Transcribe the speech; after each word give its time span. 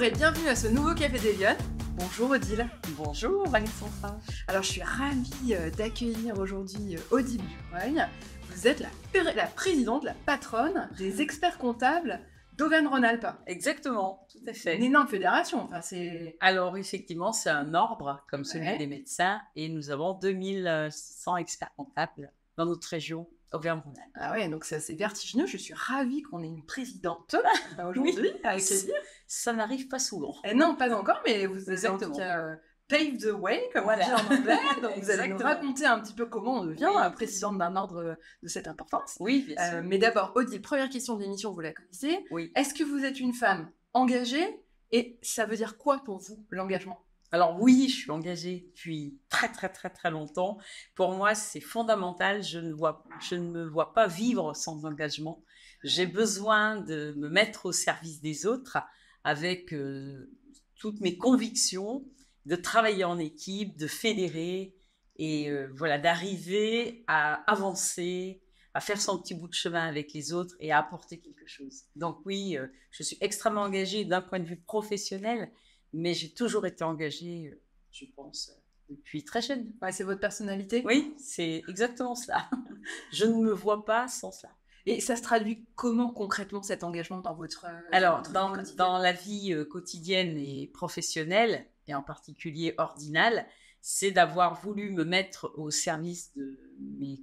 Bonjour 0.00 0.14
et 0.14 0.18
bienvenue 0.18 0.48
à 0.48 0.56
ce 0.56 0.66
nouveau 0.66 0.94
Café 0.94 1.18
des 1.18 1.34
Lyonnes. 1.36 1.58
Bonjour 1.98 2.30
Odile. 2.30 2.66
Bonjour 2.96 3.54
Alexandra. 3.54 4.18
Alors 4.48 4.62
je 4.62 4.70
suis 4.70 4.82
ravie 4.82 5.52
euh, 5.52 5.68
d'accueillir 5.68 6.38
aujourd'hui 6.38 6.96
euh, 6.96 7.00
Odile 7.10 7.42
Dubreuil. 7.42 8.02
Vous 8.48 8.66
êtes 8.66 8.80
la, 8.80 9.34
la 9.34 9.46
présidente, 9.46 10.04
la 10.04 10.14
patronne 10.24 10.88
des 10.96 11.20
experts 11.20 11.58
comptables 11.58 12.18
d'Auvergne-Rhône-Alpes. 12.56 13.26
Exactement, 13.46 14.26
tout 14.32 14.38
à 14.48 14.54
fait. 14.54 14.78
Une 14.78 14.84
énorme 14.84 15.06
fédération. 15.06 15.64
Enfin, 15.64 15.82
c'est... 15.82 16.34
Alors 16.40 16.78
effectivement, 16.78 17.34
c'est 17.34 17.50
un 17.50 17.74
ordre 17.74 18.24
comme 18.30 18.44
celui 18.44 18.68
Ouais. 18.68 18.78
des 18.78 18.86
médecins 18.86 19.42
et 19.54 19.68
nous 19.68 19.90
avons 19.90 20.14
2600 20.14 21.36
experts 21.36 21.74
comptables 21.76 22.32
dans 22.56 22.64
notre 22.64 22.88
région 22.88 23.28
Auvergne-Rhône-Alpes. 23.52 24.10
Ah 24.14 24.32
ouais, 24.32 24.48
donc 24.48 24.64
c'est 24.64 24.76
assez 24.76 24.94
vertigineux. 24.94 25.46
Je 25.46 25.56
suis 25.56 25.74
ravie 25.74 26.22
qu'on 26.22 26.42
ait 26.42 26.46
une 26.48 26.64
présidente 26.64 27.34
euh, 27.78 27.90
aujourd'hui 27.90 28.30
à 28.44 28.50
accueillir. 28.50 28.94
Ça 29.26 29.52
n'arrive 29.52 29.88
pas 29.88 29.98
souvent. 29.98 30.34
Eh 30.44 30.54
non, 30.54 30.76
pas 30.76 30.94
encore, 30.94 31.20
mais 31.26 31.46
vous 31.46 31.70
avez 31.70 31.88
en 31.88 31.98
tout 31.98 32.12
cas 32.12 32.38
euh, 32.40 32.56
paved 32.88 33.20
the 33.20 33.32
way, 33.32 33.68
comme 33.72 33.84
Voilà. 33.84 34.04
on 34.04 34.08
dit 34.08 34.34
en 34.34 34.38
anglais. 34.40 34.58
Donc 34.82 34.98
vous 35.02 35.10
allez 35.10 35.28
nous 35.28 35.38
raconter 35.38 35.86
un 35.86 36.00
petit 36.00 36.14
peu 36.14 36.26
comment 36.26 36.60
on 36.60 36.64
devient 36.64 36.88
Oui. 36.94 37.02
euh, 37.04 37.10
présidente 37.10 37.58
d'un 37.58 37.76
ordre 37.76 38.16
de 38.42 38.48
cette 38.48 38.68
importance. 38.68 39.16
Oui, 39.20 39.44
bien 39.46 39.56
Euh, 39.58 39.70
sûr. 39.80 39.82
mais 39.84 39.98
d'abord, 39.98 40.32
Odile, 40.34 40.60
première 40.62 40.88
question 40.88 41.16
de 41.16 41.22
l'émission, 41.22 41.52
vous 41.52 41.60
la 41.60 41.72
connaissez. 41.72 42.24
Oui. 42.30 42.50
Est-ce 42.56 42.74
que 42.74 42.84
vous 42.84 43.04
êtes 43.04 43.20
une 43.20 43.32
femme 43.34 43.70
engagée? 43.94 44.60
Et 44.92 45.18
ça 45.22 45.46
veut 45.46 45.54
dire 45.56 45.78
quoi 45.78 45.98
pour 46.04 46.18
vous, 46.18 46.44
l'engagement? 46.50 46.98
Alors 47.32 47.60
oui, 47.60 47.88
je 47.88 47.94
suis 47.94 48.10
engagée 48.10 48.66
depuis 48.70 49.18
très 49.28 49.50
très 49.50 49.68
très 49.68 49.90
très 49.90 50.10
longtemps. 50.10 50.58
Pour 50.94 51.12
moi, 51.12 51.34
c'est 51.34 51.60
fondamental. 51.60 52.42
Je 52.42 52.58
ne, 52.58 52.72
me 52.72 53.64
vois 53.68 53.92
pas 53.94 54.08
vivre 54.08 54.54
sans 54.54 54.84
engagement. 54.84 55.44
J'ai 55.84 56.06
besoin 56.06 56.80
de 56.80 57.14
me 57.16 57.28
mettre 57.28 57.66
au 57.66 57.72
service 57.72 58.20
des 58.20 58.46
autres 58.46 58.78
avec 59.22 59.72
euh, 59.72 60.30
toutes 60.76 61.00
mes 61.00 61.16
convictions, 61.16 62.04
de 62.46 62.56
travailler 62.56 63.04
en 63.04 63.18
équipe, 63.18 63.76
de 63.76 63.86
fédérer 63.86 64.74
et 65.16 65.50
euh, 65.50 65.68
voilà 65.74 65.98
d'arriver 65.98 67.04
à 67.06 67.34
avancer, 67.50 68.42
à 68.74 68.80
faire 68.80 69.00
son 69.00 69.20
petit 69.20 69.34
bout 69.34 69.48
de 69.48 69.54
chemin 69.54 69.86
avec 69.86 70.12
les 70.14 70.32
autres 70.32 70.56
et 70.58 70.72
à 70.72 70.78
apporter 70.78 71.20
quelque 71.20 71.46
chose. 71.46 71.84
Donc 71.94 72.18
oui, 72.24 72.56
euh, 72.56 72.66
je 72.90 73.02
suis 73.02 73.18
extrêmement 73.20 73.62
engagée 73.62 74.04
d'un 74.04 74.22
point 74.22 74.40
de 74.40 74.46
vue 74.46 74.60
professionnel, 74.60 75.50
mais 75.92 76.14
j'ai 76.14 76.30
toujours 76.30 76.66
été 76.66 76.84
engagée, 76.84 77.50
euh, 77.52 77.60
je 77.90 78.04
pense, 78.16 78.50
euh, 78.50 78.60
depuis 78.90 79.24
très 79.24 79.42
jeune. 79.42 79.72
Ouais, 79.82 79.92
C'est 79.92 80.04
votre 80.04 80.20
personnalité? 80.20 80.82
Oui, 80.84 81.14
c'est 81.18 81.62
exactement 81.68 82.14
cela. 82.14 82.48
je 83.12 83.24
ne 83.24 83.34
me 83.34 83.52
vois 83.52 83.84
pas 83.84 84.08
sans 84.08 84.32
cela. 84.32 84.52
Et 84.86 85.00
ça 85.00 85.14
se 85.14 85.22
traduit 85.22 85.66
comment 85.74 86.10
concrètement 86.10 86.62
cet 86.62 86.84
engagement 86.84 87.20
dans 87.20 87.34
votre. 87.34 87.66
euh, 87.66 87.80
Alors, 87.92 88.22
votre 88.22 88.74
dans, 88.76 88.98
la 88.98 89.12
vie 89.12 89.54
quotidienne 89.70 90.38
et 90.38 90.68
professionnelle, 90.72 91.66
et 91.86 91.94
en 91.94 92.02
particulier 92.02 92.74
ordinale, 92.78 93.46
c'est 93.80 94.10
d'avoir 94.10 94.60
voulu 94.60 94.90
me 94.90 95.04
mettre 95.04 95.52
au 95.56 95.70
service 95.70 96.34
de 96.34 96.58
mes 96.98 97.18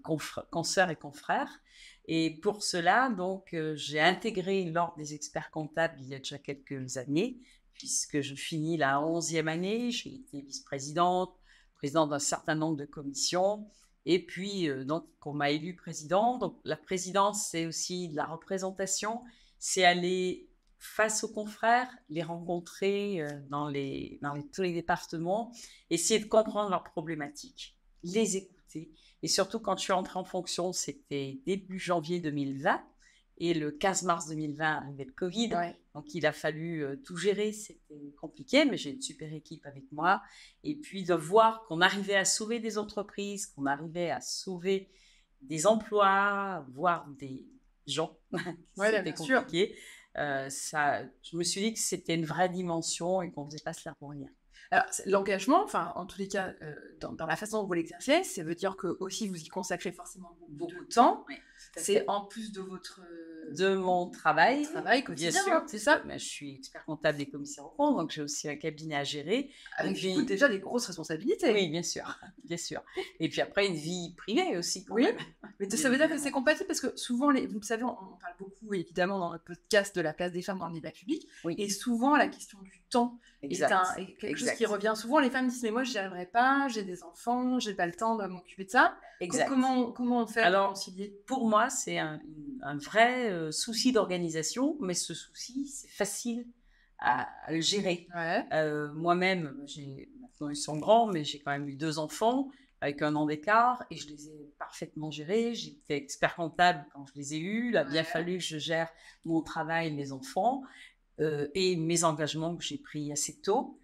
consoeurs 0.51 0.89
et 0.89 0.95
confrères. 0.95 1.61
Et 2.07 2.39
pour 2.41 2.63
cela, 2.63 3.09
donc, 3.09 3.53
euh, 3.53 3.75
j'ai 3.75 3.99
intégré 3.99 4.63
l'ordre 4.65 4.95
des 4.97 5.13
experts 5.13 5.51
comptables 5.51 5.95
il 5.99 6.07
y 6.07 6.15
a 6.15 6.19
déjà 6.19 6.37
quelques 6.37 6.97
années, 6.97 7.37
puisque 7.77 8.21
je 8.21 8.35
finis 8.35 8.77
la 8.77 8.97
11e 8.99 9.47
année. 9.47 9.91
J'ai 9.91 10.15
été 10.15 10.41
vice-présidente, 10.41 11.33
présidente 11.75 12.09
d'un 12.09 12.19
certain 12.19 12.55
nombre 12.55 12.77
de 12.77 12.85
commissions. 12.85 13.67
Et 14.05 14.25
puis, 14.25 14.69
euh, 14.69 14.85
donc, 14.85 15.05
on 15.25 15.33
m'a 15.33 15.51
élu 15.51 15.75
président. 15.75 16.37
Donc, 16.37 16.59
la 16.63 16.77
présidence, 16.77 17.47
c'est 17.49 17.65
aussi 17.65 18.09
de 18.09 18.15
la 18.15 18.25
représentation. 18.25 19.21
C'est 19.59 19.83
aller 19.83 20.49
face 20.79 21.23
aux 21.23 21.33
confrères, 21.33 21.89
les 22.09 22.23
rencontrer 22.23 23.21
euh, 23.21 23.29
dans, 23.49 23.67
les, 23.67 24.19
dans 24.21 24.41
tous 24.53 24.61
les 24.61 24.73
départements, 24.73 25.51
essayer 25.89 26.19
de 26.19 26.25
comprendre 26.25 26.69
leurs 26.69 26.83
problématiques, 26.83 27.77
les 28.03 28.37
écouter. 28.37 28.91
Et 29.23 29.27
surtout, 29.27 29.59
quand 29.59 29.77
je 29.77 29.83
suis 29.83 29.93
entrée 29.93 30.19
en 30.19 30.23
fonction, 30.23 30.71
c'était 30.71 31.41
début 31.45 31.79
janvier 31.79 32.19
2020. 32.19 32.81
Et 33.39 33.53
le 33.53 33.71
15 33.71 34.03
mars 34.03 34.27
2020 34.27 34.65
arrivait 34.65 35.05
le 35.05 35.11
Covid. 35.11 35.49
Donc, 35.97 36.13
il 36.13 36.27
a 36.27 36.31
fallu 36.31 36.85
tout 37.03 37.17
gérer. 37.17 37.51
C'était 37.51 38.13
compliqué, 38.21 38.65
mais 38.65 38.77
j'ai 38.77 38.91
une 38.91 39.01
super 39.01 39.33
équipe 39.33 39.65
avec 39.65 39.91
moi. 39.91 40.21
Et 40.63 40.75
puis, 40.75 41.03
de 41.03 41.15
voir 41.15 41.63
qu'on 41.63 41.81
arrivait 41.81 42.15
à 42.15 42.23
sauver 42.23 42.59
des 42.59 42.77
entreprises, 42.77 43.47
qu'on 43.47 43.65
arrivait 43.65 44.11
à 44.11 44.21
sauver 44.21 44.89
des 45.41 45.65
emplois, 45.65 46.65
voire 46.73 47.07
des 47.19 47.47
gens. 47.87 48.15
Ouais, 48.77 48.91
c'était 48.91 49.13
compliqué. 49.13 49.75
Euh, 50.17 50.49
ça, 50.49 51.03
je 51.23 51.35
me 51.35 51.43
suis 51.43 51.61
dit 51.61 51.73
que 51.73 51.79
c'était 51.79 52.15
une 52.15 52.25
vraie 52.25 52.49
dimension 52.49 53.21
et 53.21 53.31
qu'on 53.31 53.45
ne 53.45 53.49
faisait 53.49 53.63
pas 53.63 53.73
cela 53.73 53.95
pour 53.95 54.11
rien. 54.11 54.27
L'engagement, 55.05 55.63
enfin, 55.63 55.93
en 55.95 56.05
tous 56.05 56.19
les 56.19 56.27
cas, 56.27 56.53
euh, 56.61 56.75
dans, 56.99 57.13
dans 57.13 57.25
la 57.25 57.35
façon 57.35 57.61
dont 57.61 57.67
vous 57.67 57.73
l'exercez, 57.73 58.23
ça 58.23 58.43
veut 58.43 58.55
dire 58.55 58.75
que 58.75 58.97
aussi 58.99 59.27
vous 59.27 59.37
y 59.41 59.47
consacrez 59.47 59.91
forcément 59.91 60.35
beaucoup, 60.49 60.73
de 60.73 60.93
temps. 60.93 61.25
C'est 61.75 62.03
en 62.07 62.21
plus 62.25 62.51
de 62.51 62.61
votre 62.61 63.01
de 63.51 63.75
mon 63.75 64.09
travail. 64.09 64.63
travail 64.63 64.99
Bien 64.99 65.05
quotidien, 65.07 65.31
sûr, 65.31 65.53
hein, 65.53 65.63
c'est 65.67 65.77
ça 65.79 66.01
Mais 66.05 66.19
je 66.19 66.25
suis 66.25 66.55
expert 66.55 66.83
comptable 66.83 67.17
des 67.17 67.29
commissaires 67.29 67.65
aux 67.65 67.69
comptes, 67.69 67.95
donc 67.95 68.11
j'ai 68.11 68.21
aussi 68.21 68.49
un 68.49 68.57
cabinet 68.57 68.95
à 68.95 69.03
gérer. 69.05 69.49
Avec 69.77 69.91
Une 70.03 70.19
vie- 70.19 70.25
déjà 70.25 70.49
des 70.49 70.59
grosses 70.59 70.85
responsabilités. 70.87 71.53
Oui, 71.53 71.69
bien 71.69 71.81
sûr, 71.83 72.19
bien 72.43 72.57
sûr. 72.57 72.83
Et 73.21 73.29
puis 73.29 73.39
après, 73.39 73.67
une 73.67 73.75
vie 73.75 74.13
privée 74.17 74.57
aussi. 74.57 74.83
quand 74.83 74.95
Oui. 74.95 75.03
même. 75.03 75.15
Mais 75.61 75.69
ça 75.69 75.89
veut 75.89 75.95
dire 75.97 76.09
que 76.09 76.17
c'est 76.17 76.31
compatible 76.31 76.67
parce 76.67 76.81
que 76.81 76.95
souvent, 76.97 77.29
les, 77.29 77.47
vous 77.47 77.61
savez, 77.61 77.83
on, 77.83 77.91
on 77.91 78.17
parle 78.17 78.35
beaucoup 78.37 78.73
évidemment 78.73 79.17
dans 79.17 79.31
notre 79.31 79.45
podcast 79.45 79.95
de 79.95 80.01
la 80.01 80.13
place 80.13 80.33
des 80.33 80.41
femmes 80.41 80.59
dans 80.59 80.67
le 80.67 80.73
débat 80.73 80.91
public. 80.91 81.25
Oui. 81.45 81.55
Et 81.57 81.69
souvent, 81.69 82.17
la 82.17 82.27
question 82.27 82.59
du 82.61 82.81
temps 82.89 83.17
Exact. 83.43 83.69
est, 83.69 83.73
un- 83.73 83.95
est 84.03 84.13
quelque 84.15 84.37
chose 84.37 84.46
Exact. 84.49 84.57
qui 84.57 84.65
revient 84.65 84.93
souvent. 84.95 85.19
Les 85.19 85.29
femmes 85.29 85.47
disent 85.47 85.63
Mais 85.63 85.71
moi, 85.71 85.83
je 85.83 85.91
n'y 85.91 85.97
arriverai 85.97 86.25
pas, 86.25 86.67
j'ai 86.69 86.83
des 86.83 87.03
enfants, 87.03 87.59
j'ai 87.59 87.73
pas 87.73 87.85
le 87.85 87.93
temps 87.93 88.15
de 88.15 88.25
m'occuper 88.27 88.65
de 88.65 88.69
ça. 88.69 88.97
Exact. 89.19 89.47
Comment, 89.49 89.91
comment 89.91 90.21
on 90.23 90.27
fait 90.27 90.41
Alors, 90.41 90.67
pour 90.67 90.73
concilier? 90.73 91.19
Pour 91.25 91.47
moi, 91.47 91.69
c'est 91.69 91.97
un, 91.99 92.19
un 92.61 92.77
vrai 92.77 93.29
euh, 93.31 93.51
souci 93.51 93.91
d'organisation, 93.91 94.77
mais 94.79 94.93
ce 94.93 95.13
souci, 95.13 95.67
c'est 95.67 95.89
facile 95.89 96.45
à, 96.99 97.27
à 97.45 97.51
le 97.53 97.61
gérer. 97.61 98.07
Ouais. 98.15 98.45
Euh, 98.53 98.91
Moi-même, 98.93 99.55
j'ai 99.65 100.09
maintenant 100.21 100.49
ils 100.49 100.55
sont 100.55 100.77
grands, 100.77 101.07
mais 101.07 101.23
j'ai 101.23 101.39
quand 101.39 101.51
même 101.51 101.67
eu 101.67 101.75
deux 101.75 101.99
enfants 101.99 102.49
avec 102.79 103.01
un 103.01 103.15
an 103.15 103.25
d'écart 103.25 103.83
et 103.89 103.97
je 103.97 104.07
les 104.07 104.27
ai 104.29 104.53
parfaitement 104.59 105.09
gérés. 105.09 105.55
J'étais 105.55 105.97
expert 105.97 106.35
comptable 106.35 106.85
quand 106.93 107.07
je 107.07 107.13
les 107.15 107.33
ai 107.33 107.39
eus. 107.39 107.69
Il 107.69 107.77
a 107.77 107.83
bien 107.83 108.03
fallu 108.03 108.37
que 108.37 108.43
je 108.43 108.59
gère 108.59 108.89
mon 109.25 109.41
travail, 109.41 109.91
mes 109.93 110.11
enfants 110.11 110.61
euh, 111.19 111.47
et 111.55 111.75
mes 111.75 112.03
engagements 112.03 112.55
que 112.55 112.63
j'ai 112.63 112.77
pris 112.77 113.11
assez 113.11 113.41
tôt. 113.41 113.79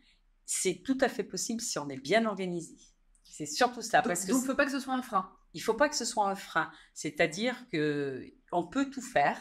C'est 0.45 0.81
tout 0.83 0.97
à 1.01 1.09
fait 1.09 1.23
possible 1.23 1.61
si 1.61 1.77
on 1.79 1.89
est 1.89 1.97
bien 1.99 2.25
organisé. 2.25 2.75
C'est 3.23 3.45
surtout 3.45 3.81
ça. 3.81 3.99
Donc, 3.99 4.07
parce 4.07 4.25
que 4.25 4.31
donc, 4.31 4.39
il 4.39 4.41
ne 4.43 4.47
faut 4.47 4.55
pas 4.55 4.65
que 4.65 4.71
ce 4.71 4.79
soit 4.79 4.93
un 4.93 5.01
frein. 5.01 5.31
il 5.55 5.61
faut 5.61 5.73
pas 5.73 5.89
que 5.89 5.95
ce 5.95 6.05
soit 6.05 6.29
un 6.29 6.35
frein. 6.35 6.71
C'est-à-dire 6.93 7.55
que 7.71 8.23
on 8.51 8.65
peut 8.67 8.89
tout 8.89 9.01
faire 9.01 9.37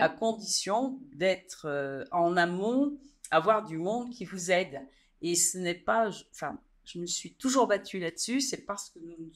à 0.00 0.08
condition 0.08 1.00
d'être 1.14 1.66
euh, 1.66 2.04
en 2.12 2.36
amont, 2.36 2.98
avoir 3.30 3.64
du 3.64 3.78
monde 3.78 4.10
qui 4.10 4.24
vous 4.24 4.50
aide. 4.50 4.80
Et 5.22 5.34
ce 5.34 5.56
n'est 5.58 5.74
pas, 5.74 6.10
je- 6.10 6.24
enfin, 6.32 6.58
je 6.84 6.98
me 6.98 7.06
suis 7.06 7.34
toujours 7.34 7.66
battue 7.66 7.98
là-dessus. 7.98 8.40
C'est 8.40 8.64
parce 8.66 8.90
que 8.90 8.98
nous, 9.00 9.30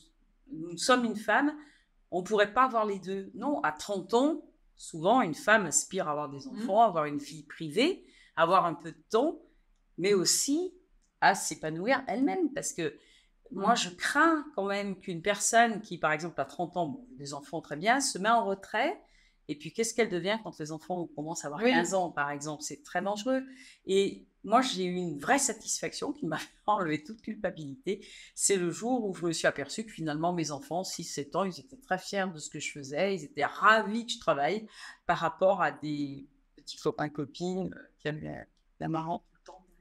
nous 0.52 0.76
sommes 0.78 1.04
une 1.04 1.16
femme, 1.16 1.56
on 2.10 2.22
pourrait 2.22 2.52
pas 2.52 2.64
avoir 2.64 2.84
les 2.86 2.98
deux. 2.98 3.30
Non, 3.34 3.60
à 3.62 3.72
30 3.72 4.14
ans, 4.14 4.44
souvent 4.76 5.22
une 5.22 5.34
femme 5.34 5.64
aspire 5.66 6.06
à 6.08 6.10
avoir 6.12 6.28
des 6.28 6.46
enfants, 6.48 6.82
avoir 6.82 7.06
une 7.06 7.18
vie 7.18 7.42
privée, 7.44 8.04
avoir 8.36 8.66
un 8.66 8.74
peu 8.74 8.92
de 8.92 9.02
temps, 9.10 9.40
mais 9.96 10.12
aussi 10.12 10.74
à 11.28 11.34
s'épanouir 11.34 12.02
elle-même, 12.08 12.52
parce 12.52 12.72
que 12.72 12.96
moi, 13.50 13.74
je 13.74 13.90
crains 13.90 14.44
quand 14.54 14.66
même 14.66 14.98
qu'une 14.98 15.22
personne 15.22 15.80
qui, 15.80 15.98
par 15.98 16.12
exemple, 16.12 16.40
a 16.40 16.44
30 16.44 16.76
ans, 16.76 16.86
bon, 16.86 17.06
des 17.12 17.34
enfants 17.34 17.60
très 17.60 17.76
bien, 17.76 18.00
se 18.00 18.18
met 18.18 18.28
en 18.28 18.44
retrait. 18.44 19.00
Et 19.48 19.56
puis, 19.56 19.72
qu'est-ce 19.72 19.94
qu'elle 19.94 20.08
devient 20.08 20.38
quand 20.42 20.58
les 20.58 20.72
enfants 20.72 21.06
commencent 21.14 21.44
à 21.44 21.48
avoir 21.48 21.62
Oui. 21.62 21.70
15 21.70 21.94
ans, 21.94 22.10
par 22.10 22.30
exemple? 22.30 22.62
C'est 22.62 22.82
très 22.82 23.00
dangereux. 23.00 23.44
Et 23.86 24.26
moi, 24.42 24.60
j'ai 24.60 24.84
eu 24.84 24.94
une 24.94 25.18
vraie 25.18 25.38
satisfaction 25.38 26.12
qui 26.12 26.26
m'a 26.26 26.38
enlevé 26.66 27.02
toute 27.04 27.22
culpabilité. 27.22 28.04
C'est 28.34 28.56
le 28.56 28.70
jour 28.70 29.04
où 29.04 29.14
je 29.14 29.26
me 29.26 29.32
suis 29.32 29.46
aperçue 29.46 29.84
que 29.84 29.92
finalement, 29.92 30.32
mes 30.32 30.50
enfants, 30.50 30.82
6-7 30.82 31.36
ans, 31.36 31.44
ils 31.44 31.60
étaient 31.60 31.76
très 31.76 31.98
fiers 31.98 32.26
de 32.32 32.38
ce 32.38 32.50
que 32.50 32.58
je 32.58 32.72
faisais. 32.72 33.14
Ils 33.14 33.24
étaient 33.24 33.44
ravis 33.44 34.06
que 34.06 34.12
je 34.12 34.18
travaille 34.18 34.66
par 35.06 35.18
rapport 35.18 35.62
à 35.62 35.70
des 35.70 36.26
petits 36.56 36.78
copains, 36.78 37.08
copines 37.08 37.72
euh, 37.72 37.88
qui 38.00 38.08
avaient 38.08 38.46
la 38.80 38.88
marrante. 38.88 39.22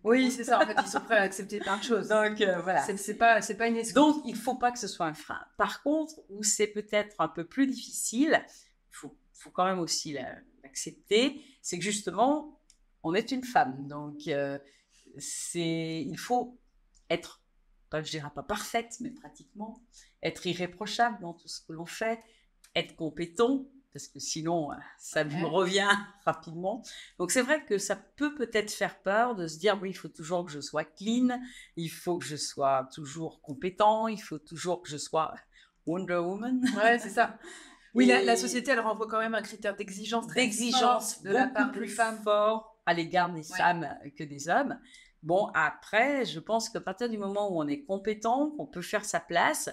Oui, 0.06 0.32
c'est 0.32 0.44
ça. 0.44 0.60
En 0.62 0.66
fait, 0.68 0.76
ils 0.80 0.88
sont 0.88 1.02
prêts 1.02 1.18
à 1.18 1.22
accepter 1.24 1.60
plein 1.60 1.78
de 1.78 1.84
choses. 1.84 2.08
Donc, 2.08 2.40
euh, 2.42 2.62
voilà. 2.62 2.82
C'est 2.98 3.16
pas, 3.16 3.42
c'est 3.42 3.56
pas 3.58 3.68
une 3.68 3.78
excuse. 3.78 3.96
Donc, 3.96 4.22
il 4.26 4.34
ne 4.34 4.38
faut 4.40 4.56
pas 4.56 4.72
que 4.72 4.80
ce 4.80 4.88
soit 4.88 5.08
un 5.08 5.14
frein. 5.14 5.44
Par 5.58 5.82
contre, 5.82 6.14
où 6.30 6.44
c'est 6.44 6.68
peut-être 6.68 7.16
un 7.20 7.28
peu 7.28 7.44
plus 7.46 7.66
difficile, 7.68 8.46
il 8.92 8.96
faut, 8.96 9.18
faut 9.34 9.50
quand 9.50 9.66
même 9.66 9.80
aussi 9.80 10.14
la- 10.14 10.38
l'accepter, 10.64 11.42
c'est 11.62 11.78
que 11.80 11.84
justement, 11.84 12.62
on 13.04 13.14
est 13.16 13.32
une 13.32 13.44
femme. 13.44 13.88
Donc, 13.88 14.28
euh, 14.28 14.60
c'est, 15.18 16.02
il 16.02 16.18
faut 16.18 16.60
être, 17.10 17.42
pas, 17.90 18.04
je 18.04 18.12
dirais 18.12 18.30
pas 18.34 18.44
parfaite, 18.44 18.98
mais 19.02 19.10
pratiquement, 19.12 19.82
être 20.22 20.46
irréprochable 20.46 21.20
dans 21.22 21.34
tout 21.34 21.48
ce 21.48 21.62
que 21.62 21.74
l'on 21.74 21.86
fait, 21.86 22.20
être 22.76 22.96
compétent, 22.96 23.66
parce 23.96 24.10
que 24.10 24.20
sinon, 24.20 24.74
euh, 24.74 24.76
ça 24.98 25.24
me 25.24 25.46
revient 25.46 25.88
rapidement. 26.26 26.84
Donc 27.18 27.32
c'est 27.32 27.42
vrai 27.42 27.64
que 27.64 27.78
ça 27.78 27.96
peut 27.96 28.36
peut-être 28.36 28.70
faire 28.70 29.00
peur 29.00 29.36
de 29.36 29.48
se 29.48 29.58
dire, 29.58 29.80
oui, 29.82 29.92
il 29.92 29.94
faut 29.94 30.10
toujours 30.10 30.44
que 30.44 30.52
je 30.52 30.60
sois 30.60 30.84
clean, 30.84 31.40
il 31.78 31.88
faut 31.88 32.18
que 32.18 32.26
je 32.26 32.36
sois 32.36 32.90
toujours 32.94 33.40
compétent, 33.42 34.10
il 34.10 34.22
faut 34.22 34.38
toujours 34.38 34.82
que 34.82 34.90
je 34.90 34.98
sois 34.98 35.34
Wonder 35.86 36.18
Woman. 36.18 36.62
Ouais, 36.76 37.00
c'est 37.00 37.10
ça. 37.10 37.40
Oui, 37.94 38.08
la, 38.08 38.36
société, 38.36 38.72
elle 38.72 38.82
renvoie 38.82 39.08
quand 39.08 39.20
même 39.20 39.36
un 39.36 39.42
critère 39.42 39.74
d'exigence. 39.74 40.28
D'exigence 40.28 41.22
de 41.22 41.32
la 41.32 41.48
part 41.48 41.72
plus 41.72 41.88
femmes 41.88 42.20
fort 42.22 42.78
à 42.86 42.94
l'égard 42.94 43.32
des 43.32 43.44
femmes 43.44 43.88
que 44.18 44.26
des 44.26 44.50
hommes. 44.50 44.78
Bon, 45.24 45.50
après, 45.54 46.26
je 46.26 46.42
pense 46.42 46.68
qu'à 46.68 46.82
partir 46.82 47.08
du 47.08 47.18
moment 47.18 47.50
où 47.50 47.62
on 47.62 47.68
est 47.70 47.86
compétent, 47.86 48.52
qu'on 48.58 48.66
peut 48.66 48.82
faire 48.82 49.06
sa 49.06 49.22
place, 49.22 49.70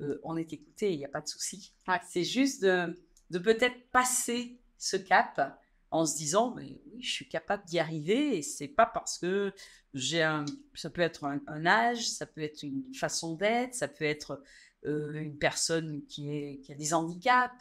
euh, 0.00 0.18
on 0.24 0.38
est 0.38 0.54
écouté, 0.54 0.94
il 0.94 0.96
n'y 0.96 1.04
a 1.04 1.08
pas 1.10 1.20
de 1.20 1.28
souci. 1.28 1.74
C'est 2.08 2.24
juste 2.24 2.62
de, 2.62 2.98
peut-être 3.32 3.90
passer 3.90 4.60
ce 4.78 4.96
cap 4.96 5.60
en 5.90 6.04
se 6.04 6.16
disant, 6.16 6.54
mais 6.54 6.80
oui, 6.86 7.02
je 7.02 7.10
suis 7.10 7.28
capable 7.28 7.64
d'y 7.64 7.78
arriver 7.78 8.36
et 8.36 8.42
c'est 8.42 8.68
pas 8.68 8.86
parce 8.86 9.18
que 9.18 9.52
j'ai 9.94 10.22
un, 10.22 10.44
ça 10.74 10.90
peut 10.90 11.02
être 11.02 11.24
un, 11.24 11.66
âge, 11.66 12.08
ça 12.08 12.26
peut 12.26 12.42
être 12.42 12.62
une 12.62 12.92
façon 12.94 13.34
d'être, 13.34 13.74
ça 13.74 13.88
peut 13.88 14.04
être 14.04 14.42
euh, 14.84 15.12
une 15.14 15.38
personne 15.38 16.04
qui, 16.06 16.60
a 16.68 16.74
des 16.74 16.94
handicaps, 16.94 17.54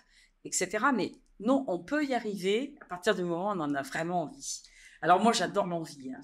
etc. 0.43 0.85
Mais 0.93 1.13
non, 1.39 1.63
on 1.67 1.79
peut 1.79 2.03
y 2.03 2.13
arriver 2.13 2.75
à 2.81 2.85
partir 2.85 3.15
du 3.15 3.23
moment 3.23 3.49
où 3.49 3.55
on 3.55 3.59
en 3.59 3.73
a 3.73 3.81
vraiment 3.83 4.23
envie. 4.23 4.63
Alors 5.01 5.21
moi, 5.21 5.33
j'adore 5.33 5.67
l'envie. 5.67 6.11
Hein. 6.11 6.21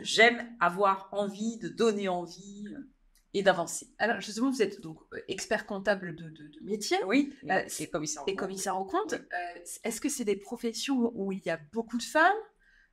J'aime 0.00 0.56
avoir 0.58 1.08
envie 1.12 1.58
de 1.58 1.68
donner 1.68 2.08
envie 2.08 2.66
et 3.34 3.42
d'avancer. 3.42 3.88
Alors 3.98 4.20
justement, 4.20 4.50
vous 4.50 4.62
êtes 4.62 4.80
donc 4.80 4.98
euh, 5.12 5.18
expert 5.28 5.66
comptable 5.66 6.14
de, 6.14 6.32
métier. 6.62 6.98
Oui, 7.06 7.34
euh, 7.50 7.62
c'est 7.66 7.88
commissaire 7.88 8.22
et 8.26 8.36
commissaire 8.36 8.76
en 8.76 8.84
compte. 8.84 9.14
Euh, 9.14 9.60
est-ce 9.84 10.00
que 10.00 10.08
c'est 10.08 10.24
des 10.24 10.36
professions 10.36 11.12
où 11.14 11.32
il 11.32 11.40
y 11.44 11.50
a 11.50 11.58
beaucoup 11.72 11.98
de 11.98 12.02
femmes? 12.02 12.32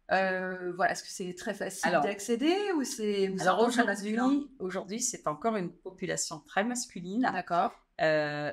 Voilà, 0.09 0.91
est-ce 0.91 1.03
que 1.03 1.09
c'est 1.09 1.35
très 1.35 1.53
facile 1.53 1.91
d'accéder 2.01 2.55
ou 2.75 2.83
c'est 2.83 3.31
alors 3.41 3.59
aujourd'hui, 3.59 4.17
aujourd'hui, 4.57 5.01
c'est 5.01 5.27
encore 5.27 5.55
une 5.55 5.71
population 5.71 6.39
très 6.39 6.63
masculine. 6.63 7.29
D'accord. 7.31 7.71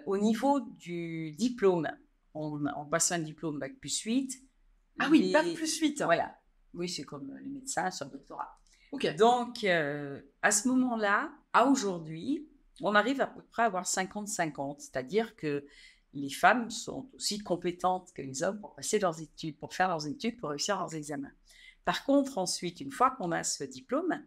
au 0.07 0.19
niveau 0.19 0.61
du 0.61 1.33
diplôme, 1.33 1.89
on, 2.35 2.63
on 2.77 2.85
passe 2.85 3.13
un 3.13 3.21
diplôme 3.21 3.59
bac 3.59 3.73
plus 3.81 4.01
8. 4.01 4.35
Ah 4.99 5.09
oui, 5.11 5.33
bac 5.33 5.47
plus 5.55 5.79
8. 5.79 6.03
Voilà. 6.03 6.37
Oui, 6.75 6.91
c'est 6.91 7.05
comme 7.05 7.35
les 7.39 7.49
médecins 7.49 7.91
sur 7.91 8.05
le 8.05 8.13
doctorat. 8.13 8.59
Donc, 9.19 9.65
euh, 9.65 10.21
à 10.43 10.51
ce 10.51 10.69
moment-là, 10.69 11.31
à 11.57 11.65
aujourd'hui, 11.65 12.47
on 12.83 12.95
arrive 12.95 13.23
à 13.23 13.27
peu 13.27 13.41
près 13.41 13.63
à 13.63 13.67
avoir 13.67 13.85
50-50, 13.85 14.81
c'est-à-dire 14.81 15.37
que 15.37 15.65
les 16.13 16.29
femmes 16.29 16.71
sont 16.71 17.09
aussi 17.15 17.39
compétentes 17.39 18.13
que 18.13 18.21
les 18.21 18.43
hommes 18.43 18.61
pour 18.61 18.75
passer 18.75 18.99
leurs 18.99 19.23
études, 19.23 19.57
pour 19.59 19.73
faire 19.73 19.89
leurs 19.89 20.07
études, 20.07 20.37
pour 20.39 20.51
réussir 20.51 20.79
leurs 20.79 20.95
examens. 20.95 21.33
Par 21.87 22.05
contre, 22.05 22.37
ensuite, 22.37 22.83
une 22.83 22.93
fois 22.93 23.13
qu'on 23.13 23.33
a 23.33 23.43
ce 23.43 23.65
diplôme 23.65 24.23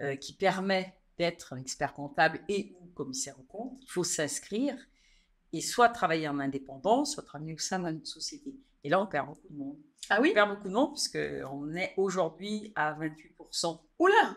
euh, 0.00 0.16
qui 0.16 0.34
permet 0.34 0.94
d'être 1.16 1.56
expert 1.56 1.94
comptable 1.94 2.40
et 2.50 2.76
ou 2.82 2.86
commissaire 2.88 3.40
au 3.40 3.44
compte, 3.44 3.78
il 3.80 3.90
faut 3.90 4.04
s'inscrire 4.04 4.76
et 5.54 5.62
soit 5.62 5.88
travailler 5.88 6.28
en 6.28 6.38
indépendant, 6.38 7.06
soit 7.06 7.22
travailler 7.22 7.54
au 7.54 7.58
sein 7.58 7.78
d'une 7.78 8.04
société. 8.04 8.54
Et 8.84 8.90
là, 8.90 9.00
on 9.00 9.06
perd 9.06 9.26
beaucoup 9.26 9.48
de 9.48 9.56
monde. 9.56 9.78
Ah 10.10 10.20
oui? 10.20 10.32
On 10.32 10.34
perd 10.34 10.50
beaucoup 10.50 10.68
de 10.68 10.74
monde 10.74 10.92
puisqu'on 10.92 11.74
est 11.74 11.94
aujourd'hui 11.96 12.74
à 12.76 12.92
28%. 12.92 13.80
Oula 13.98 14.36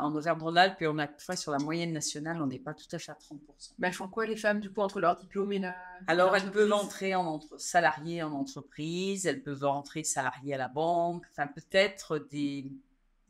en 0.00 0.14
Auvergne-Rhône-Alpes, 0.14 0.82
et 0.82 0.86
on 0.86 0.98
a 0.98 1.08
fois 1.18 1.36
sur 1.36 1.52
la 1.52 1.58
moyenne 1.58 1.92
nationale, 1.92 2.40
on 2.42 2.46
n'est 2.46 2.58
pas 2.58 2.74
tout 2.74 2.86
à 2.92 2.98
fait 2.98 3.12
à 3.12 3.14
30%. 3.14 3.72
Ben, 3.78 3.88
elles 3.88 3.94
font 3.94 4.08
quoi 4.08 4.26
les 4.26 4.36
femmes 4.36 4.60
du 4.60 4.70
coup 4.70 4.80
entre 4.80 5.00
leur 5.00 5.16
diplôme 5.16 5.52
et 5.52 5.58
la... 5.58 5.74
Alors 6.06 6.36
elles 6.36 6.50
peuvent 6.50 6.72
entrer 6.72 7.14
en 7.14 7.26
entre... 7.26 7.58
salariées 7.60 8.22
en 8.22 8.32
entreprise, 8.32 9.26
elles 9.26 9.42
peuvent 9.42 9.64
rentrer 9.64 10.04
salariées 10.04 10.54
à 10.54 10.58
la 10.58 10.68
banque, 10.68 11.24
enfin 11.30 11.46
peut-être 11.46 12.18
des 12.18 12.70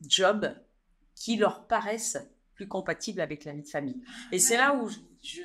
jobs 0.06 0.54
qui 1.14 1.36
leur 1.36 1.66
paraissent 1.66 2.18
plus 2.54 2.68
compatibles 2.68 3.20
avec 3.20 3.44
la 3.44 3.52
vie 3.52 3.62
de 3.62 3.68
famille. 3.68 4.00
Et 4.32 4.38
c'est 4.38 4.56
là 4.56 4.74
où 4.74 4.88
je, 4.88 4.98
je 5.22 5.40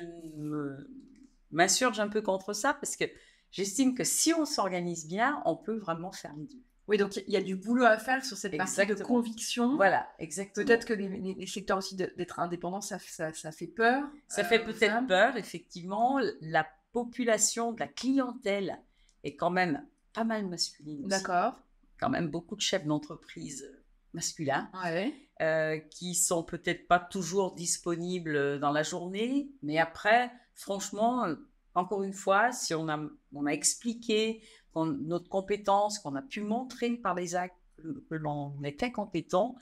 m'insurge 1.50 2.00
un 2.00 2.08
peu 2.08 2.22
contre 2.22 2.52
ça 2.52 2.74
parce 2.74 2.96
que 2.96 3.04
j'estime 3.50 3.94
que 3.94 4.04
si 4.04 4.32
on 4.34 4.44
s'organise 4.44 5.06
bien, 5.06 5.42
on 5.44 5.56
peut 5.56 5.76
vraiment 5.76 6.12
faire 6.12 6.34
les 6.36 6.46
deux. 6.46 6.62
Oui, 6.88 6.98
donc 6.98 7.16
il 7.16 7.32
y 7.32 7.36
a 7.36 7.42
du 7.42 7.56
boulot 7.56 7.84
à 7.84 7.96
faire 7.96 8.24
sur 8.24 8.36
cette 8.36 8.56
partie 8.56 8.86
de 8.86 8.94
conviction. 9.02 9.76
Voilà, 9.76 10.08
exactement. 10.18 10.66
Peut-être 10.66 10.84
que 10.84 10.94
les, 10.94 11.46
secteurs 11.46 11.78
aussi 11.78 11.94
d'être 11.94 12.40
indépendants, 12.40 12.80
ça, 12.80 12.98
ça, 12.98 13.52
fait 13.52 13.68
peur. 13.68 14.02
Ça 14.28 14.44
fait 14.44 14.60
euh, 14.60 14.64
peut-être 14.64 15.06
peur, 15.06 15.36
effectivement. 15.36 16.18
La 16.40 16.66
population 16.92 17.72
de 17.72 17.80
la 17.80 17.88
clientèle 17.88 18.80
est 19.22 19.36
quand 19.36 19.50
même 19.50 19.86
pas 20.12 20.24
mal 20.24 20.46
masculine. 20.46 21.06
D'accord. 21.06 21.54
Quand 22.00 22.10
même 22.10 22.28
beaucoup 22.28 22.56
de 22.56 22.60
chefs 22.60 22.84
d'entreprise 22.84 23.64
masculins 24.12 24.70
ouais. 24.84 25.14
euh, 25.40 25.78
qui 25.78 26.14
sont 26.14 26.42
peut-être 26.42 26.86
pas 26.86 26.98
toujours 26.98 27.54
disponibles 27.54 28.58
dans 28.58 28.70
la 28.70 28.82
journée, 28.82 29.48
mais 29.62 29.78
après, 29.78 30.30
franchement, 30.54 31.26
encore 31.74 32.02
une 32.02 32.12
fois, 32.12 32.52
si 32.52 32.74
on 32.74 32.88
a, 32.88 33.00
on 33.32 33.46
a 33.46 33.50
expliqué 33.50 34.42
notre 34.76 35.28
compétence, 35.28 35.98
qu'on 35.98 36.14
a 36.14 36.22
pu 36.22 36.40
montrer 36.40 36.90
par 36.96 37.14
les 37.14 37.34
actes 37.34 37.56
que, 37.76 38.14
l'on 38.14 38.62
était 38.64 38.92
compétent, 38.92 39.56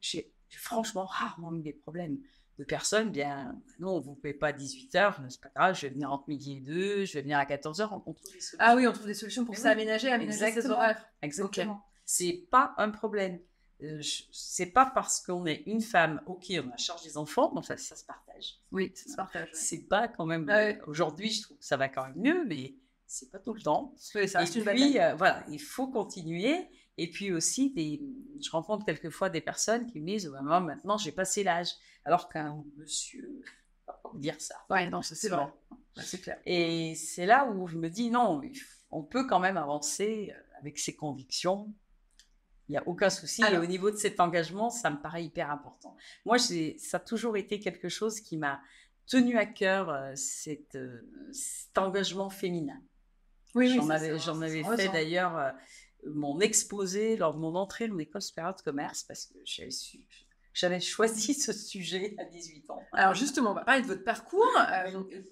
j'ai 0.00 0.32
franchement 0.50 1.04
rarement 1.04 1.54
eu 1.54 1.62
des 1.62 1.72
problèmes 1.72 2.18
de 2.58 2.64
personnes. 2.64 3.10
Bien, 3.10 3.56
non, 3.78 4.00
vous 4.00 4.10
ne 4.10 4.16
pouvez 4.16 4.34
pas 4.34 4.48
à 4.48 4.52
18h, 4.52 5.14
c'est 5.28 5.40
pas 5.40 5.50
grave, 5.54 5.74
je 5.74 5.82
vais 5.82 5.92
venir 5.92 6.12
entre 6.12 6.28
midi 6.28 6.56
et 6.56 6.60
2, 6.60 7.04
je 7.04 7.14
vais 7.14 7.22
venir 7.22 7.38
à 7.38 7.44
14h, 7.44 7.88
on, 7.92 8.00
trouve 8.00 8.14
des 8.32 8.40
solutions. 8.40 8.58
Ah 8.60 8.76
oui, 8.76 8.86
on 8.86 8.92
trouve 8.92 9.06
des 9.06 9.14
solutions 9.14 9.44
pour 9.44 9.56
s'aménager, 9.56 10.10
aménager 10.10 10.52
ses 10.52 10.70
horaires. 10.70 11.04
Exactement. 11.22 11.82
C'est 12.04 12.46
pas 12.50 12.74
un 12.78 12.90
problème. 12.90 13.38
Euh, 13.82 14.00
c'est 14.32 14.66
pas 14.66 14.86
parce 14.86 15.20
qu'on 15.20 15.46
est 15.46 15.62
une 15.66 15.82
femme, 15.82 16.20
ok, 16.26 16.46
on 16.50 16.70
a 16.70 16.76
charge 16.76 17.02
des 17.04 17.16
enfants, 17.16 17.52
donc 17.54 17.64
ça, 17.64 17.76
ça 17.76 17.94
se 17.94 18.04
partage. 18.04 18.58
Oui, 18.72 18.92
ça 18.94 19.10
se 19.10 19.16
partage. 19.16 19.48
C'est 19.52 19.86
pas 19.86 20.08
quand 20.08 20.26
même. 20.26 20.50
Aujourd'hui, 20.86 21.30
je 21.30 21.42
trouve 21.42 21.58
que 21.58 21.64
ça 21.64 21.76
va 21.76 21.88
quand 21.88 22.06
même 22.06 22.16
mieux, 22.16 22.44
mais 22.46 22.74
c'est 23.08 23.30
pas 23.30 23.38
tout 23.38 23.54
le 23.54 23.60
temps. 23.60 23.94
ça 23.96 24.12
et 24.14 24.46
puis, 24.46 25.00
euh, 25.00 25.14
voilà, 25.16 25.44
il 25.48 25.60
faut 25.60 25.88
continuer. 25.88 26.68
Et 26.96 27.10
puis 27.10 27.32
aussi, 27.32 27.70
des, 27.70 28.02
je 28.40 28.50
rencontre 28.50 28.84
quelquefois 28.84 29.30
des 29.30 29.40
personnes 29.40 29.86
qui 29.86 30.00
me 30.00 30.06
disent 30.06 30.26
Maman, 30.28 30.60
maintenant 30.60 30.98
j'ai 30.98 31.12
passé 31.12 31.42
l'âge. 31.42 31.70
Alors 32.04 32.28
qu'un 32.28 32.62
monsieur, 32.76 33.42
pas 33.86 34.00
dire 34.14 34.40
ça. 34.40 34.54
Ouais, 34.70 34.88
non, 34.88 35.02
c'est 35.02 35.28
vrai. 35.28 35.46
c'est 35.96 36.20
clair. 36.20 36.38
Et 36.46 36.94
c'est 36.94 37.26
là 37.26 37.46
où 37.50 37.66
je 37.66 37.76
me 37.76 37.88
dis 37.88 38.10
Non, 38.10 38.40
on 38.90 39.02
peut 39.02 39.26
quand 39.26 39.40
même 39.40 39.56
avancer 39.56 40.32
euh, 40.32 40.58
avec 40.60 40.78
ses 40.78 40.94
convictions 40.94 41.72
il 42.68 42.72
n'y 42.72 42.78
a 42.78 42.86
aucun 42.86 43.08
souci. 43.08 43.42
et 43.42 43.56
au 43.56 43.64
niveau 43.64 43.90
de 43.90 43.96
cet 43.96 44.20
engagement, 44.20 44.68
ça 44.68 44.90
me 44.90 45.00
paraît 45.00 45.24
hyper 45.24 45.50
important. 45.50 45.96
Moi, 46.26 46.38
ça 46.38 46.98
a 46.98 47.00
toujours 47.00 47.36
été 47.36 47.60
quelque 47.60 47.88
chose 47.88 48.20
qui 48.20 48.36
m'a 48.36 48.60
tenu 49.06 49.38
à 49.38 49.46
cœur, 49.46 49.88
euh, 49.88 50.12
cet, 50.14 50.74
euh, 50.74 51.00
cet, 51.32 51.78
engagement 51.78 52.28
féminin. 52.28 52.78
Oui, 53.54 53.74
j'en 53.74 53.88
avais, 53.90 54.18
j'en 54.18 54.40
avais 54.40 54.62
fait 54.62 54.88
d'ailleurs 54.88 55.36
euh, 55.36 55.50
mon 56.06 56.40
exposé 56.40 57.16
lors 57.16 57.34
de 57.34 57.38
mon 57.38 57.54
entrée 57.54 57.88
dans 57.88 57.96
l'école 57.96 58.22
supérieure 58.22 58.54
de 58.54 58.62
commerce 58.62 59.04
parce 59.04 59.26
que 59.26 59.38
j'avais 60.52 60.80
choisi 60.80 61.34
ce 61.34 61.52
sujet 61.52 62.14
à 62.18 62.24
18 62.24 62.70
ans. 62.70 62.82
Alors 62.92 63.14
justement, 63.14 63.52
on 63.52 63.54
va 63.54 63.64
parler 63.64 63.82
de 63.82 63.86
votre 63.86 64.04
parcours. 64.04 64.46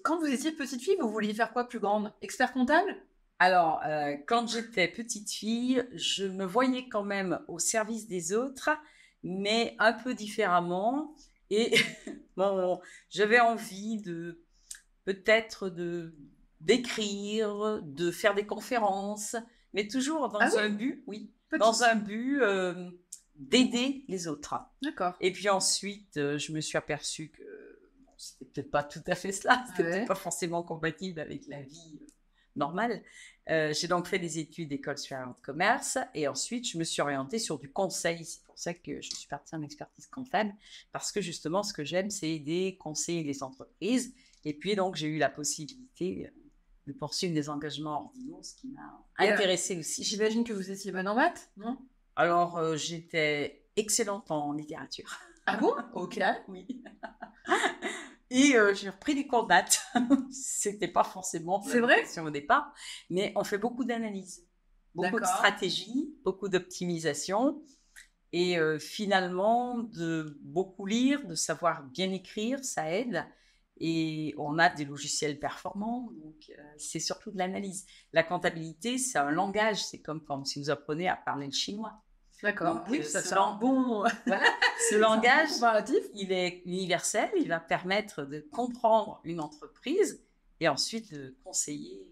quand 0.03 0.19
vous 0.19 0.27
étiez 0.27 0.51
petite 0.51 0.81
fille, 0.81 0.97
vous 0.99 1.09
vouliez 1.09 1.33
faire 1.33 1.51
quoi 1.53 1.67
plus 1.67 1.79
grande? 1.79 2.13
Expert 2.21 2.53
comptable? 2.53 2.95
Alors, 3.39 3.81
euh, 3.85 4.15
quand 4.25 4.47
j'étais 4.47 4.87
petite 4.87 5.31
fille, 5.31 5.85
je 5.93 6.25
me 6.25 6.43
voyais 6.43 6.89
quand 6.89 7.03
même 7.03 7.39
au 7.47 7.59
service 7.59 8.07
des 8.07 8.33
autres, 8.33 8.71
mais 9.21 9.75
un 9.77 9.93
peu 9.93 10.15
différemment. 10.15 11.13
Et 11.51 11.75
bon, 12.37 12.81
j'avais 13.09 13.39
envie 13.39 14.01
de 14.01 14.41
peut-être 15.05 15.69
de 15.69 16.15
d'écrire, 16.61 17.81
de 17.83 18.11
faire 18.11 18.35
des 18.35 18.45
conférences, 18.45 19.35
mais 19.73 19.87
toujours 19.87 20.29
dans 20.29 20.39
ah 20.39 20.49
un 20.57 20.69
but, 20.69 21.03
oui, 21.07 21.31
dans 21.59 21.83
un 21.83 21.95
but 21.95 22.41
euh, 22.41 22.89
d'aider 23.35 24.03
les 24.07 24.27
autres. 24.27 24.55
D'accord. 24.81 25.13
Et 25.21 25.31
puis 25.31 25.49
ensuite, 25.49 26.17
euh, 26.17 26.37
je 26.37 26.51
me 26.51 26.61
suis 26.61 26.77
aperçue 26.77 27.29
que 27.29 27.43
bon, 28.05 28.11
c'était 28.17 28.45
peut-être 28.45 28.71
pas 28.71 28.83
tout 28.83 29.03
à 29.07 29.15
fait 29.15 29.31
cela, 29.31 29.63
c'était 29.75 30.05
pas 30.05 30.15
forcément 30.15 30.63
compatible 30.63 31.19
avec 31.19 31.47
la 31.47 31.61
vie 31.61 31.99
normal. 32.57 33.03
Euh, 33.49 33.73
j'ai 33.73 33.87
donc 33.87 34.07
fait 34.07 34.19
des 34.19 34.39
études 34.39 34.69
d'école 34.69 34.97
supérieure 34.97 35.33
de 35.33 35.41
commerce 35.41 35.97
et 36.13 36.27
ensuite 36.27 36.69
je 36.69 36.77
me 36.77 36.83
suis 36.83 37.01
orientée 37.01 37.39
sur 37.39 37.57
du 37.57 37.71
conseil. 37.71 38.25
C'est 38.25 38.43
pour 38.43 38.57
ça 38.59 38.73
que 38.73 39.01
je 39.01 39.09
suis 39.09 39.27
partie 39.27 39.55
en 39.55 39.61
expertise 39.61 40.07
comptable 40.07 40.53
parce 40.91 41.11
que 41.13 41.21
justement 41.21 41.63
ce 41.63 41.71
que 41.71 41.85
j'aime 41.85 42.09
c'est 42.09 42.29
aider, 42.29 42.77
conseiller 42.79 43.23
les 43.23 43.43
entreprises. 43.43 44.13
Et 44.43 44.53
puis 44.53 44.75
donc 44.75 44.95
j'ai 44.95 45.07
eu 45.07 45.17
la 45.17 45.29
possibilité 45.29 46.25
euh, 46.27 46.46
de 46.87 46.93
poursuivre 46.93 47.33
des 47.33 47.49
engagements 47.49 48.05
ordinaux, 48.05 48.39
ce 48.41 48.55
qui 48.55 48.69
m'a 48.69 49.05
intéressée 49.17 49.77
aussi. 49.77 50.03
J'imagine 50.03 50.43
que 50.43 50.53
vous 50.53 50.71
étiez 50.71 50.91
bonne 50.91 51.07
en 51.07 51.15
maths, 51.15 51.51
non? 51.57 51.77
Alors 52.15 52.57
euh, 52.57 52.77
j'étais 52.77 53.65
excellente 53.75 54.31
en 54.31 54.53
littérature. 54.53 55.19
Ah 55.45 55.57
bon? 55.57 55.73
Ok. 55.93 56.19
oui. 56.47 56.81
Et 58.29 58.55
euh, 58.55 58.73
j'ai 58.73 58.89
repris 58.89 59.15
des 59.15 59.27
cours 59.27 59.43
de 59.43 59.49
maths. 59.49 59.81
C'était 60.31 60.87
pas 60.87 61.03
forcément 61.03 61.61
C'est 61.61 61.79
vrai? 61.79 62.03
au 62.19 62.29
départ, 62.29 62.73
mais 63.09 63.33
on 63.35 63.43
fait 63.43 63.57
beaucoup 63.57 63.83
d'analyse, 63.83 64.47
beaucoup 64.95 65.19
de 65.19 65.25
stratégie, 65.25 66.15
beaucoup 66.23 66.47
d'optimisation. 66.47 67.61
Et 68.33 68.59
euh, 68.59 68.77
finalement, 68.79 69.77
de 69.77 70.37
beaucoup 70.41 70.85
lire, 70.85 71.25
de 71.25 71.35
savoir 71.35 71.83
bien 71.83 72.11
écrire, 72.11 72.63
ça 72.63 72.91
aide. 72.91 73.25
Et 73.79 74.33
on 74.37 74.57
a 74.57 74.69
des 74.69 74.85
logiciels 74.85 75.39
performants, 75.39 76.09
donc 76.23 76.35
euh, 76.49 76.61
c'est 76.77 76.99
surtout 76.99 77.31
de 77.31 77.37
l'analyse. 77.37 77.85
La 78.13 78.23
comptabilité, 78.23 78.97
c'est 78.97 79.19
un 79.19 79.31
langage, 79.31 79.85
c'est 79.85 79.99
comme, 79.99 80.23
comme 80.23 80.45
si 80.45 80.59
vous 80.59 80.69
apprenez 80.69 81.07
à 81.07 81.15
parler 81.15 81.45
le 81.45 81.51
chinois. 81.51 82.01
D'accord. 82.41 82.83
Oui, 82.89 82.99
euh, 82.99 83.03
ça 83.03 83.21
ce 83.21 83.59
bon. 83.59 84.03
Voilà. 84.25 84.43
Ce 84.89 84.95
langage, 84.95 85.49
il 86.13 86.31
est 86.31 86.61
universel, 86.65 87.29
il 87.37 87.47
va 87.47 87.59
permettre 87.59 88.23
de 88.23 88.45
comprendre 88.51 89.21
une 89.23 89.39
entreprise 89.39 90.23
et 90.59 90.67
ensuite 90.67 91.13
de 91.13 91.35
conseiller 91.43 92.07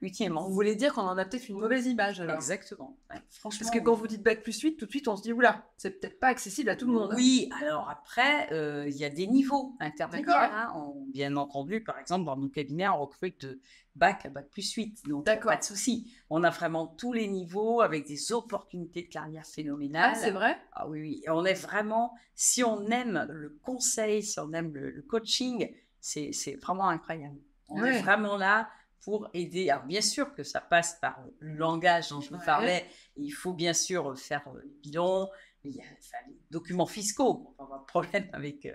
utilement. 0.00 0.46
Vous 0.46 0.54
voulez 0.54 0.76
dire 0.76 0.94
qu'on 0.94 1.02
en 1.02 1.18
a 1.18 1.24
peut-être 1.24 1.48
une 1.48 1.58
mauvaise 1.58 1.86
image 1.86 2.20
alors 2.20 2.36
Exactement. 2.36 2.96
Ouais, 3.10 3.20
franchement. 3.30 3.58
Parce 3.60 3.70
que 3.70 3.82
quand 3.82 3.94
vous 3.94 4.06
dites 4.06 4.22
bac 4.22 4.42
plus 4.42 4.58
8, 4.60 4.76
tout 4.76 4.86
de 4.86 4.90
suite 4.90 5.08
on 5.08 5.16
se 5.16 5.22
dit 5.22 5.32
oula, 5.32 5.64
c'est 5.76 5.98
peut-être 6.00 6.20
pas 6.20 6.28
accessible 6.28 6.68
à 6.70 6.76
tout 6.76 6.86
le 6.86 6.92
monde. 6.92 7.12
Oui, 7.16 7.50
alors 7.62 7.88
après, 7.90 8.52
euh, 8.52 8.84
il 8.88 8.96
y 8.96 9.04
a 9.04 9.10
des 9.10 9.26
niveaux 9.26 9.74
intermédiaires. 9.80 10.52
Hein. 10.54 10.72
On- 10.76 11.04
bien 11.12 11.36
entendu, 11.36 11.82
par 11.82 11.98
exemple, 11.98 12.24
dans 12.26 12.36
nos 12.36 12.48
cabinets, 12.48 12.88
on 12.88 13.00
recrute 13.00 13.40
de 13.44 13.60
bac 13.96 14.24
à 14.26 14.28
bac 14.28 14.48
plus 14.50 14.70
8. 14.72 15.02
Donc, 15.08 15.24
pas 15.24 15.56
de 15.56 15.64
souci. 15.64 16.12
On 16.30 16.44
a 16.44 16.50
vraiment 16.50 16.86
tous 16.86 17.12
les 17.12 17.26
niveaux 17.26 17.80
avec 17.80 18.06
des 18.06 18.32
opportunités 18.32 19.02
de 19.02 19.08
carrière 19.08 19.44
phénoménales. 19.46 20.12
Ah, 20.14 20.18
c'est 20.18 20.30
vrai? 20.30 20.56
Ah 20.72 20.88
oui, 20.88 21.00
oui. 21.00 21.22
Et 21.26 21.30
on 21.30 21.44
est 21.44 21.54
vraiment, 21.60 22.14
si 22.36 22.62
on 22.62 22.86
aime 22.86 23.26
le 23.30 23.58
conseil, 23.64 24.22
si 24.22 24.38
on 24.38 24.52
aime 24.52 24.72
le, 24.74 24.90
le 24.90 25.02
coaching, 25.02 25.74
c'est 26.00 26.30
c'est 26.32 26.54
vraiment 26.54 26.88
incroyable. 26.88 27.38
On 27.70 27.80
Ouais. 27.82 27.96
est 27.96 28.02
vraiment 28.02 28.36
là 28.36 28.68
pour 29.02 29.28
aider. 29.34 29.70
Alors, 29.70 29.84
bien 29.84 30.00
sûr 30.00 30.34
que 30.34 30.42
ça 30.42 30.60
passe 30.60 30.98
par 31.00 31.18
le 31.38 31.54
langage 31.54 32.10
dont 32.10 32.20
je 32.20 32.30
vous 32.30 32.40
parlais. 32.44 32.86
Il 33.16 33.30
faut 33.30 33.52
bien 33.52 33.72
sûr 33.72 34.18
faire 34.18 34.46
euh, 34.48 34.60
les 34.64 34.76
bilans, 34.82 35.30
il 35.64 35.76
y 35.76 35.80
a 35.80 35.84
enfin, 35.84 36.18
les 36.28 36.36
documents 36.50 36.86
fiscaux 36.86 37.34
pour 37.34 37.54
pas 37.54 37.64
avoir 37.64 37.86
problème 37.86 38.28
avec 38.32 38.66
euh, 38.66 38.74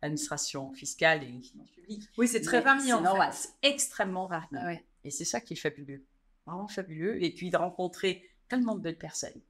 l'administration 0.00 0.72
fiscale 0.72 1.22
et 1.22 1.28
les 1.28 1.40
finances 1.40 1.70
publiques. 1.70 2.08
Oui, 2.16 2.28
c'est 2.28 2.40
très 2.40 2.60
varié 2.60 2.92
c'est 3.32 3.50
extrêmement 3.62 4.26
varié. 4.26 4.48
Ah 4.54 4.66
ouais. 4.66 4.84
Et 5.04 5.10
c'est 5.10 5.24
ça 5.24 5.40
qui 5.40 5.54
est 5.54 5.56
fabuleux. 5.56 6.04
Vraiment 6.46 6.68
fabuleux. 6.68 7.22
Et 7.22 7.32
puis 7.32 7.50
de 7.50 7.56
rencontrer 7.56 8.28
tellement 8.48 8.74
de 8.74 8.80
belles 8.80 8.98
personnes. 8.98 9.40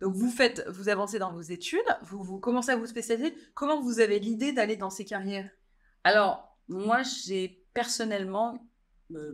Donc 0.00 0.14
vous 0.14 0.30
faites, 0.30 0.64
vous 0.68 0.88
avancez 0.88 1.18
dans 1.18 1.32
vos 1.32 1.40
études, 1.40 1.80
vous, 2.02 2.22
vous 2.22 2.38
commencez 2.38 2.70
à 2.70 2.76
vous 2.76 2.86
spécialiser. 2.86 3.34
Comment 3.54 3.80
vous 3.80 4.00
avez 4.00 4.20
l'idée 4.20 4.52
d'aller 4.52 4.76
dans 4.76 4.90
ces 4.90 5.04
carrières? 5.04 5.50
Alors, 6.04 6.56
moi, 6.68 7.02
j'ai 7.02 7.64
personnellement 7.74 8.54
euh, 8.54 8.58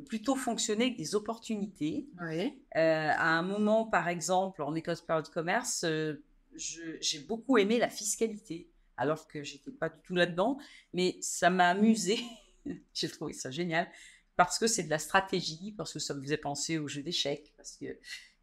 plutôt 0.07 0.37
fonctionné 0.37 0.85
avec 0.87 0.97
des 0.97 1.14
opportunités. 1.14 2.07
Oui. 2.21 2.62
Euh, 2.76 3.11
à 3.11 3.38
un 3.38 3.43
moment, 3.43 3.87
par 3.87 4.09
exemple, 4.09 4.62
en 4.62 4.75
école 4.75 4.97
de 4.97 5.28
commerce, 5.28 5.85
euh, 5.85 6.23
j'ai 6.57 7.21
beaucoup 7.21 7.59
aimé 7.59 7.78
la 7.78 7.88
fiscalité, 7.88 8.71
alors 8.97 9.26
que 9.26 9.43
j'étais 9.43 9.73
pas 9.73 9.88
du 9.88 10.00
tout 10.04 10.14
là-dedans, 10.14 10.59
mais 10.93 11.16
ça 11.21 11.50
m'a 11.50 11.69
amusé. 11.71 12.19
j'ai 12.95 13.09
trouvé 13.09 13.33
ça 13.33 13.50
génial 13.50 13.88
parce 14.37 14.59
que 14.59 14.66
c'est 14.66 14.83
de 14.83 14.90
la 14.90 14.99
stratégie, 14.99 15.73
parce 15.76 15.93
que 15.93 15.99
ça 15.99 16.14
me 16.14 16.23
faisait 16.23 16.37
penser 16.37 16.78
au 16.78 16.88
jeu 16.88 17.02
d'échecs, 17.02 17.52
parce 17.57 17.76
que 17.76 17.87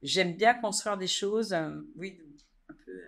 j'aime 0.02 0.36
bien 0.36 0.54
construire 0.54 0.98
des 0.98 1.08
choses, 1.08 1.54
euh, 1.54 1.82
oui, 1.98 2.18
un 2.70 2.74
peu 2.86 3.02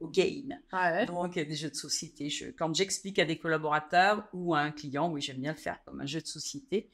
au 0.00 0.08
game. 0.08 0.58
Ah 0.70 0.92
ouais. 0.92 1.06
Donc, 1.06 1.34
des 1.34 1.54
jeux 1.56 1.70
de 1.70 1.74
société. 1.74 2.28
Je- 2.28 2.50
quand 2.50 2.74
j'explique 2.74 3.18
à 3.18 3.24
des 3.24 3.38
collaborateurs 3.38 4.28
ou 4.32 4.54
à 4.54 4.60
un 4.60 4.70
client, 4.70 5.10
oui, 5.10 5.20
j'aime 5.22 5.38
bien 5.38 5.52
le 5.52 5.58
faire 5.58 5.82
comme 5.84 6.00
un 6.00 6.06
jeu 6.06 6.20
de 6.20 6.26
société. 6.26 6.90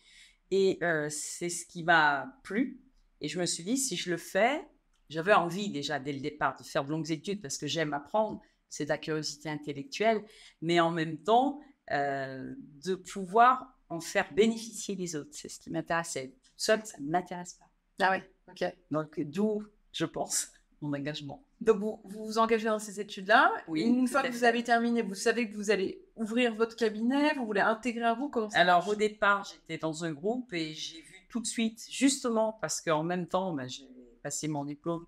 Et 0.57 0.79
euh, 0.85 1.09
c'est 1.11 1.49
ce 1.49 1.67
qui 1.67 1.83
m'a 1.83 2.39
plu. 2.45 2.81
Et 3.21 3.27
je 3.27 3.41
me 3.41 3.45
suis 3.45 3.65
dit, 3.65 3.77
si 3.77 3.97
je 3.97 4.09
le 4.09 4.17
fais, 4.17 4.65
j'avais 5.09 5.33
envie 5.33 5.69
déjà 5.69 5.99
dès 5.99 6.13
le 6.13 6.21
départ 6.21 6.57
de 6.57 6.63
faire 6.63 6.85
de 6.85 6.91
longues 6.91 7.11
études 7.11 7.43
parce 7.43 7.59
que 7.59 7.67
j'aime 7.67 7.93
apprendre, 7.93 8.41
c'est 8.69 8.85
de 8.85 8.91
la 8.91 8.99
curiosité 8.99 9.49
intellectuelle, 9.49 10.23
mais 10.63 10.79
en 10.79 10.93
même 10.93 11.19
temps, 11.19 11.61
euh, 11.91 12.55
de 12.85 12.95
pouvoir 12.95 13.77
en 13.89 13.99
faire 13.99 14.33
bénéficier 14.33 14.95
les 14.95 15.17
autres. 15.17 15.31
C'est 15.33 15.49
ce 15.49 15.59
qui 15.59 15.71
m'intéressait. 15.71 16.33
Seule, 16.57 16.87
ça 16.87 16.99
ne 17.01 17.11
m'intéresse 17.11 17.55
pas. 17.55 17.67
Ah 17.99 18.13
ouais. 18.13 18.31
Ok. 18.49 18.65
Donc, 18.93 19.19
d'où, 19.19 19.61
je 19.91 20.05
pense, 20.05 20.53
mon 20.81 20.93
engagement. 20.93 21.43
Donc 21.61 21.79
vous 21.79 22.01
vous, 22.05 22.25
vous 22.27 22.39
engagez 22.39 22.67
dans 22.67 22.79
ces 22.79 23.01
études-là. 23.01 23.53
Oui, 23.69 23.83
Une 23.83 24.07
fois 24.09 24.21
à 24.21 24.29
que 24.29 24.33
vous 24.33 24.45
avez 24.45 24.63
terminé, 24.63 25.03
vous 25.03 25.15
savez 25.15 25.49
que 25.49 25.55
vous 25.55 25.71
allez 25.71 26.03
ouvrir 26.17 26.55
votre 26.55 26.77
cabinet, 26.77 27.35
vous 27.35 27.47
voulez 27.47 27.61
intégrer 27.61 28.05
un 28.05 28.15
groupe. 28.15 28.33
Comment 28.33 28.49
Alors 28.55 28.87
au 28.89 28.95
départ, 28.95 29.45
j'étais 29.51 29.79
dans 29.79 30.05
un 30.05 30.13
groupe 30.13 30.53
et 30.53 30.73
j'ai 30.75 31.01
vu 31.01 31.27
tout 31.29 31.41
de 31.41 31.47
suite, 31.47 31.85
justement 31.91 32.53
parce 32.61 32.81
qu'en 32.81 33.03
même 33.03 33.27
temps, 33.27 33.53
ben, 33.55 33.69
j'ai 33.69 33.89
passé 34.23 34.47
mon 34.49 34.65
diplôme 34.65 35.07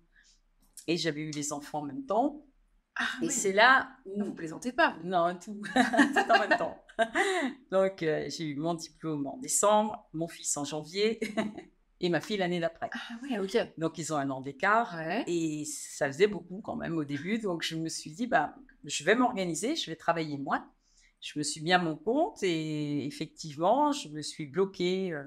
et 0.87 0.97
j'avais 0.97 1.21
eu 1.21 1.31
les 1.31 1.53
enfants 1.53 1.79
en 1.79 1.85
même 1.85 2.05
temps. 2.05 2.43
Ah, 2.99 3.05
Et 3.21 3.27
oui. 3.27 3.31
c'est 3.31 3.53
là 3.53 3.89
où... 4.05 4.23
Vous 4.23 4.33
plaisantez 4.33 4.71
pas. 4.71 4.95
vous. 5.01 5.07
Non, 5.07 5.37
tout, 5.37 5.61
tout 5.73 6.31
en 6.31 6.39
même 6.39 6.57
temps. 6.57 6.77
Donc 7.71 8.01
euh, 8.01 8.25
j'ai 8.29 8.45
eu 8.45 8.55
mon 8.55 8.73
diplôme 8.73 9.27
en 9.27 9.37
décembre, 9.37 10.07
mon 10.13 10.27
fils 10.27 10.57
en 10.57 10.63
janvier 10.65 11.19
et 11.99 12.09
ma 12.09 12.21
fille 12.21 12.37
l'année 12.37 12.59
d'après. 12.59 12.89
Ah 12.93 12.99
ouais, 13.23 13.39
ok. 13.39 13.57
Donc 13.77 13.97
ils 13.97 14.13
ont 14.13 14.17
un 14.17 14.29
an 14.29 14.41
d'écart. 14.41 14.95
Ouais. 14.95 15.23
Et 15.27 15.65
ça 15.65 16.07
faisait 16.07 16.27
beaucoup 16.27 16.61
quand 16.61 16.75
même 16.75 16.95
au 16.97 17.03
début. 17.03 17.39
Donc 17.39 17.63
je 17.63 17.75
me 17.75 17.89
suis 17.89 18.11
dit, 18.11 18.27
bah, 18.27 18.55
je 18.83 19.03
vais 19.03 19.15
m'organiser, 19.15 19.75
je 19.75 19.89
vais 19.89 19.95
travailler 19.95 20.37
moins. 20.37 20.69
Je 21.19 21.39
me 21.39 21.43
suis 21.43 21.61
mis 21.61 21.73
à 21.73 21.79
mon 21.79 21.95
compte 21.95 22.43
et 22.43 23.05
effectivement, 23.05 23.91
je 23.91 24.09
me 24.09 24.21
suis 24.21 24.45
bloqué 24.45 25.11
euh, 25.13 25.23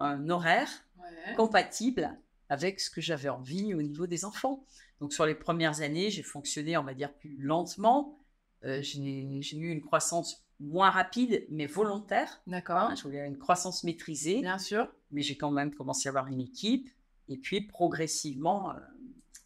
un 0.00 0.28
horaire 0.28 0.68
Ouais. 0.98 1.34
compatible 1.34 2.18
avec 2.48 2.80
ce 2.80 2.88
que 2.88 3.00
j'avais 3.02 3.28
envie 3.28 3.74
au 3.74 3.82
niveau 3.82 4.06
des 4.06 4.24
enfants. 4.24 4.64
Donc 5.00 5.12
sur 5.12 5.26
les 5.26 5.34
premières 5.34 5.82
années, 5.82 6.08
j'ai 6.10 6.22
fonctionné, 6.22 6.78
on 6.78 6.82
va 6.82 6.94
dire, 6.94 7.12
plus 7.12 7.36
lentement. 7.38 8.18
Euh, 8.64 8.80
j'ai 8.80 9.28
j'ai 9.42 9.56
eu 9.58 9.70
une 9.70 9.82
croissance 9.82 10.43
moins 10.60 10.90
rapide, 10.90 11.46
mais 11.50 11.66
volontaire. 11.66 12.40
D'accord. 12.46 12.76
Hein, 12.78 12.94
je 12.96 13.02
voulais 13.02 13.26
une 13.26 13.38
croissance 13.38 13.84
maîtrisée 13.84 14.40
Bien 14.40 14.58
sûr. 14.58 14.88
mais 15.10 15.22
j'ai 15.22 15.36
quand 15.36 15.50
même 15.50 15.74
commencé 15.74 16.08
à 16.08 16.10
avoir 16.10 16.28
une 16.28 16.40
équipe. 16.40 16.88
Et 17.28 17.38
puis, 17.38 17.62
progressivement, 17.62 18.70
euh, 18.70 18.74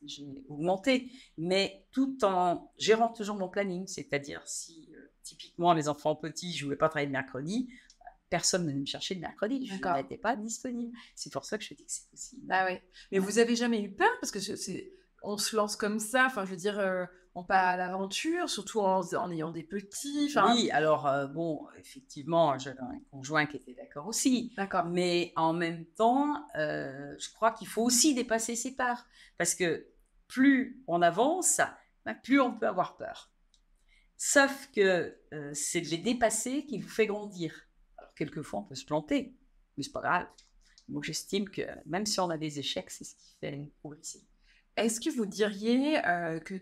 j'ai 0.05 0.27
augmenté. 0.49 1.11
Mais 1.37 1.87
tout 1.93 2.25
en 2.25 2.73
gérant 2.79 3.09
toujours 3.13 3.37
mon 3.37 3.49
planning. 3.49 3.87
C'est-à-dire, 3.87 4.43
si 4.45 4.89
euh, 4.95 5.11
typiquement 5.23 5.73
les 5.73 5.89
enfants 5.89 6.15
petits, 6.17 6.53
je 6.53 6.63
ne 6.63 6.65
voulais 6.67 6.77
pas 6.77 6.89
travailler 6.89 7.07
le 7.07 7.13
mercredi, 7.13 7.69
personne 8.31 8.63
ne 8.65 8.69
venait 8.69 8.81
me 8.81 8.87
chercher 8.87 9.15
le 9.15 9.21
mercredi. 9.21 9.67
Je 9.67 9.75
n'étais 9.75 10.19
pas 10.19 10.37
disponible. 10.37 10.97
C'est 11.15 11.33
pour 11.33 11.45
ça 11.45 11.57
que 11.59 11.65
je 11.65 11.75
dis 11.75 11.85
que 11.85 11.91
c'est 11.93 12.11
possible. 12.11 12.47
Ah 12.51 12.65
ouais. 12.67 12.83
Mais 13.13 13.19
vous 13.19 13.39
avez 13.39 13.57
jamais 13.57 13.81
eu 13.83 13.91
peur? 13.91 14.11
Parce 14.21 14.31
que 14.31 14.41
c'est, 14.41 14.93
on 15.23 15.37
se 15.37 15.57
lance 15.57 15.77
comme 15.77 15.99
ça. 15.99 16.27
Enfin, 16.27 16.45
je 16.45 16.51
veux 16.51 16.57
dire, 16.57 16.79
euh, 16.79 17.07
on 17.39 17.45
part 17.45 17.67
à 17.67 17.77
l'aventure, 17.77 18.51
surtout 18.51 18.81
en, 18.81 19.01
en 19.15 19.31
ayant 19.31 19.53
des 19.53 19.63
petits. 19.63 20.35
Oui, 20.45 20.71
alors, 20.73 21.07
euh, 21.07 21.29
bon, 21.29 21.69
effectivement, 21.79 22.59
j'avais 22.59 22.81
un 22.81 22.99
conjoint 23.13 23.47
qui 23.47 23.59
était 23.59 23.75
d'accord 23.75 24.09
aussi. 24.09 24.53
D'accord. 24.57 24.87
Mais 24.87 25.33
en 25.37 25.53
même 25.53 25.87
temps, 25.87 26.35
euh, 26.57 27.15
je 27.17 27.31
crois 27.31 27.53
qu'il 27.53 27.69
faut 27.69 27.83
aussi 27.83 28.13
dépasser 28.13 28.57
ses 28.57 28.75
peurs. 28.75 29.07
Parce 29.37 29.55
que 29.55 29.87
plus 30.27 30.83
on 30.89 31.01
avance, 31.01 31.61
ben, 32.05 32.15
plus 32.25 32.41
on 32.41 32.59
peut 32.59 32.67
avoir 32.67 32.97
peur. 32.97 33.31
Sauf 34.17 34.69
que 34.75 35.17
euh, 35.33 35.55
c'est 35.55 35.81
de 35.81 35.89
les 35.91 35.99
dépasser 35.99 36.67
qui 36.67 36.81
vous 36.81 36.89
fait 36.89 37.07
grandir. 37.07 37.55
Alors, 37.99 38.15
quelquefois, 38.17 38.61
on 38.61 38.65
peut 38.65 38.75
se 38.75 38.85
planter, 38.85 39.37
mais 39.77 39.85
c'est 39.85 39.93
pas 39.93 40.03
grave. 40.03 40.27
Donc, 40.89 41.05
j'estime 41.05 41.49
que 41.49 41.63
même 41.87 42.05
si 42.05 42.19
on 42.19 42.31
a 42.31 42.37
des 42.37 42.59
échecs, 42.59 42.91
c'est 42.91 43.05
ce 43.05 43.15
qui 43.15 43.37
fait 43.41 43.71
progresser. 43.79 44.27
Est-ce 44.77 45.01
que 45.01 45.11
vous 45.11 45.27
diriez 45.27 46.01
que 46.45 46.55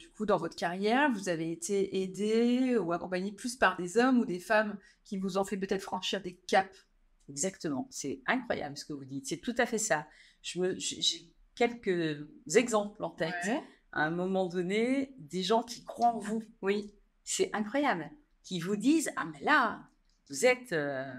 du 0.00 0.08
coup 0.08 0.24
dans 0.24 0.38
votre 0.38 0.56
carrière, 0.56 1.12
vous 1.12 1.28
avez 1.28 1.52
été 1.52 2.02
aidé 2.02 2.78
ou 2.78 2.92
accompagné 2.92 3.32
plus 3.32 3.54
par 3.54 3.76
des 3.76 3.98
hommes 3.98 4.18
ou 4.18 4.24
des 4.24 4.40
femmes 4.40 4.78
qui 5.04 5.18
vous 5.18 5.36
ont 5.36 5.44
fait 5.44 5.58
peut-être 5.58 5.82
franchir 5.82 6.22
des 6.22 6.36
caps? 6.46 6.86
Exactement. 7.28 7.86
C'est 7.90 8.22
incroyable 8.26 8.78
ce 8.78 8.86
que 8.86 8.94
vous 8.94 9.04
dites. 9.04 9.26
C'est 9.26 9.36
tout 9.36 9.54
à 9.58 9.66
fait 9.66 9.78
ça. 9.78 10.06
J'ai 10.42 10.78
j'ai 10.78 11.30
quelques 11.54 12.26
exemples 12.54 13.04
en 13.04 13.10
tête. 13.10 13.34
Ouais. 13.44 13.62
à 13.92 14.04
un 14.04 14.10
moment 14.10 14.46
donné, 14.46 15.14
des 15.18 15.42
gens 15.42 15.62
qui 15.62 15.84
croient 15.84 16.14
en 16.14 16.18
vous. 16.18 16.42
Oui, 16.62 16.94
c'est 17.22 17.50
incroyable. 17.52 18.10
Qui 18.42 18.58
vous 18.58 18.76
disent 18.76 19.10
Ah, 19.16 19.26
mais 19.26 19.40
là, 19.44 19.82
vous 20.30 20.46
êtes, 20.46 20.72
euh, 20.72 21.12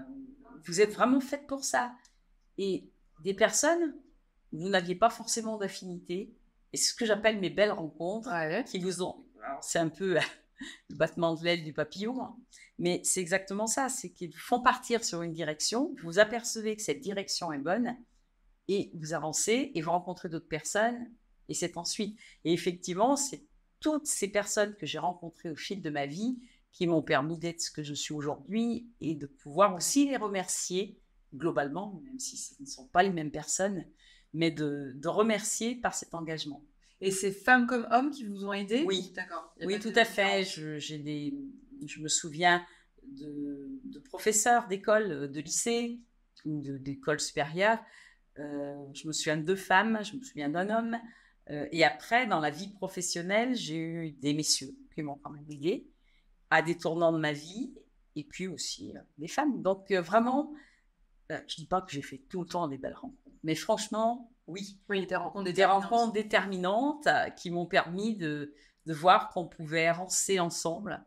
vous 0.66 0.80
êtes 0.80 0.92
vraiment 0.92 1.20
faite 1.20 1.46
pour 1.46 1.62
ça. 1.62 1.94
Et 2.58 2.90
des 3.22 3.34
personnes, 3.34 3.94
vous 4.50 4.68
n'aviez 4.68 4.96
pas 4.96 5.10
forcément 5.10 5.56
d'affinité. 5.56 6.34
Et 6.72 6.76
c'est 6.76 6.90
ce 6.90 6.94
que 6.94 7.06
j'appelle 7.06 7.38
mes 7.38 7.50
belles 7.50 7.72
rencontres 7.72 8.30
Ouais. 8.30 8.64
qui 8.64 8.78
vous 8.78 9.02
ont. 9.02 9.24
C'est 9.60 9.78
un 9.78 9.88
peu 9.88 10.14
le 10.90 10.96
battement 10.96 11.34
de 11.34 11.44
l'aile 11.44 11.64
du 11.64 11.72
papillon, 11.72 12.22
hein, 12.22 12.36
mais 12.78 13.00
c'est 13.04 13.20
exactement 13.20 13.66
ça 13.66 13.88
c'est 13.88 14.10
qu'ils 14.10 14.30
vous 14.32 14.38
font 14.38 14.60
partir 14.62 15.04
sur 15.04 15.22
une 15.22 15.32
direction, 15.32 15.94
vous 16.02 16.18
apercevez 16.18 16.76
que 16.76 16.82
cette 16.82 17.00
direction 17.00 17.52
est 17.52 17.58
bonne, 17.58 17.96
et 18.68 18.90
vous 18.94 19.12
avancez, 19.12 19.72
et 19.74 19.82
vous 19.82 19.90
rencontrez 19.90 20.28
d'autres 20.28 20.48
personnes, 20.48 21.10
et 21.48 21.54
c'est 21.54 21.76
ensuite. 21.76 22.16
Et 22.44 22.52
effectivement, 22.52 23.16
c'est 23.16 23.44
toutes 23.80 24.06
ces 24.06 24.28
personnes 24.28 24.76
que 24.76 24.86
j'ai 24.86 24.98
rencontrées 25.00 25.50
au 25.50 25.56
fil 25.56 25.82
de 25.82 25.90
ma 25.90 26.06
vie 26.06 26.38
qui 26.70 26.86
m'ont 26.86 27.02
permis 27.02 27.36
d'être 27.36 27.60
ce 27.60 27.70
que 27.72 27.82
je 27.82 27.92
suis 27.92 28.14
aujourd'hui 28.14 28.86
et 29.00 29.16
de 29.16 29.26
pouvoir 29.26 29.74
aussi 29.74 30.08
les 30.08 30.16
remercier 30.16 31.00
globalement, 31.34 32.00
même 32.04 32.18
si 32.20 32.36
ce 32.36 32.54
ne 32.60 32.66
sont 32.66 32.86
pas 32.86 33.02
les 33.02 33.10
mêmes 33.10 33.32
personnes, 33.32 33.84
mais 34.32 34.50
de, 34.50 34.92
de 34.94 35.08
remercier 35.08 35.76
par 35.76 35.94
cet 35.94 36.14
engagement. 36.14 36.64
Et 37.00 37.10
c'est 37.10 37.32
femmes 37.32 37.66
comme 37.66 37.86
hommes 37.90 38.10
qui 38.10 38.24
vous 38.24 38.44
ont 38.44 38.52
aidé? 38.52 38.84
Oui, 38.86 39.12
d'accord. 39.14 39.52
Oui, 39.64 39.78
tout 39.80 39.92
à 39.96 40.04
fait. 40.04 40.44
Je, 40.44 40.78
j'ai 40.78 40.98
des, 40.98 41.34
je 41.84 42.00
me 42.00 42.08
souviens 42.08 42.64
de, 43.02 43.80
de 43.84 43.98
professeurs 43.98 44.68
d'école, 44.68 45.30
de 45.30 45.40
lycée, 45.40 46.00
d'école 46.44 47.20
supérieure. 47.20 47.78
Euh, 48.38 48.76
je 48.94 49.06
me 49.06 49.12
souviens 49.12 49.36
de 49.36 49.42
deux 49.42 49.56
femmes, 49.56 49.98
je 50.04 50.16
me 50.16 50.22
souviens 50.22 50.48
d'un 50.48 50.70
homme. 50.70 50.96
Euh, 51.50 51.66
et 51.72 51.84
après, 51.84 52.26
dans 52.26 52.40
la 52.40 52.50
vie 52.50 52.68
professionnelle, 52.68 53.54
j'ai 53.54 53.76
eu 53.76 54.10
des 54.12 54.32
messieurs 54.32 54.74
qui 54.94 55.02
m'ont 55.02 55.16
quand 55.16 55.30
même 55.30 55.50
aidé 55.50 55.88
à 56.50 56.62
des 56.62 56.76
tournants 56.76 57.12
de 57.12 57.18
ma 57.18 57.32
vie, 57.32 57.74
et 58.14 58.24
puis 58.24 58.46
aussi 58.46 58.92
euh, 58.96 59.00
des 59.18 59.28
femmes. 59.28 59.60
Donc 59.60 59.90
vraiment, 59.90 60.52
je 61.30 61.56
dis 61.56 61.66
pas 61.66 61.80
que 61.80 61.90
j'ai 61.90 62.02
fait 62.02 62.18
tout 62.28 62.42
le 62.42 62.46
temps 62.46 62.68
des 62.68 62.78
belles 62.78 62.94
rencontres, 62.94 63.21
mais 63.42 63.54
franchement, 63.54 64.32
oui. 64.46 64.78
Oui, 64.88 65.06
des 65.06 65.16
rencontres 65.16 65.44
déterminantes, 65.44 65.80
des 65.80 65.86
rencontres 65.86 66.12
déterminantes 66.12 67.08
qui 67.36 67.50
m'ont 67.50 67.66
permis 67.66 68.16
de, 68.16 68.54
de 68.86 68.92
voir 68.92 69.28
qu'on 69.30 69.46
pouvait 69.46 69.86
avancer 69.86 70.40
ensemble. 70.40 71.04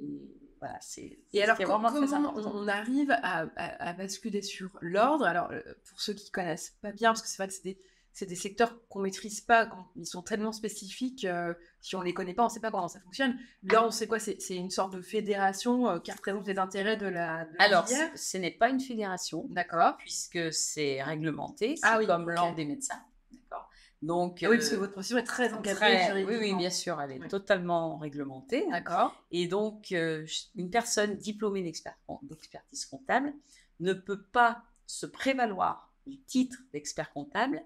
Et 0.00 0.38
voilà, 0.60 0.78
c'est. 0.80 1.18
Et 1.32 1.42
alors, 1.42 1.58
comment 1.58 1.88
on, 1.88 2.68
arrive 2.68 3.10
à, 3.10 3.46
à, 3.56 3.92
basculer 3.92 4.42
sur 4.42 4.70
l'ordre? 4.80 5.24
Alors, 5.24 5.48
pour 5.88 6.00
ceux 6.00 6.14
qui 6.14 6.30
connaissent 6.30 6.76
pas 6.82 6.92
bien, 6.92 7.10
parce 7.10 7.22
que 7.22 7.28
c'est 7.28 7.38
vrai 7.38 7.48
que 7.48 7.54
c'est 7.54 7.64
des 7.64 7.80
c'est 8.12 8.26
des 8.26 8.36
secteurs 8.36 8.76
qu'on 8.88 9.00
maîtrise 9.00 9.40
pas, 9.40 9.66
quand 9.66 9.86
ils 9.96 10.06
sont 10.06 10.22
tellement 10.22 10.52
spécifiques. 10.52 11.24
Euh, 11.24 11.54
si 11.80 11.94
on 11.94 12.02
les 12.02 12.12
connaît 12.12 12.34
pas, 12.34 12.44
on 12.44 12.48
sait 12.48 12.60
pas 12.60 12.70
comment 12.70 12.88
ça 12.88 13.00
fonctionne. 13.00 13.38
Là, 13.62 13.86
on 13.86 13.90
sait 13.90 14.06
quoi 14.06 14.18
C'est 14.18 14.38
une 14.50 14.70
sorte 14.70 14.92
de 14.92 15.00
fédération 15.00 15.88
euh, 15.88 15.98
qui 16.00 16.10
représente 16.10 16.46
les 16.46 16.58
intérêts 16.58 16.96
de 16.96 17.06
la. 17.06 17.44
De 17.44 17.50
Alors, 17.58 17.86
ce 17.88 18.36
n'est 18.36 18.50
pas 18.50 18.70
une 18.70 18.80
fédération. 18.80 19.46
D'accord. 19.50 19.96
Puisque 19.98 20.52
c'est 20.52 21.02
réglementé. 21.02 21.76
Ah, 21.82 21.98
oui, 21.98 22.06
comme 22.06 22.28
l'ordre 22.28 22.56
des 22.56 22.64
médecins. 22.64 23.00
D'accord. 23.30 23.70
Donc, 24.02 24.38
oui, 24.42 24.56
parce 24.56 24.70
que 24.70 24.74
euh, 24.74 24.78
votre 24.78 24.92
profession 24.92 25.18
est 25.18 25.24
très 25.24 25.52
encadrée. 25.52 26.24
oui, 26.24 26.36
oui, 26.40 26.54
bien 26.54 26.70
sûr, 26.70 27.00
elle 27.00 27.12
est 27.12 27.28
totalement 27.28 27.98
réglementée. 27.98 28.66
D'accord. 28.70 29.14
Et 29.30 29.46
donc, 29.46 29.90
une 29.92 30.70
personne 30.70 31.16
diplômée 31.16 31.62
d'expertise 31.62 32.86
comptable 32.86 33.32
ne 33.80 33.92
peut 33.92 34.22
pas 34.22 34.62
se 34.86 35.06
prévaloir 35.06 35.92
du 36.08 36.18
titre 36.22 36.58
d'expert 36.72 37.12
comptable 37.12 37.62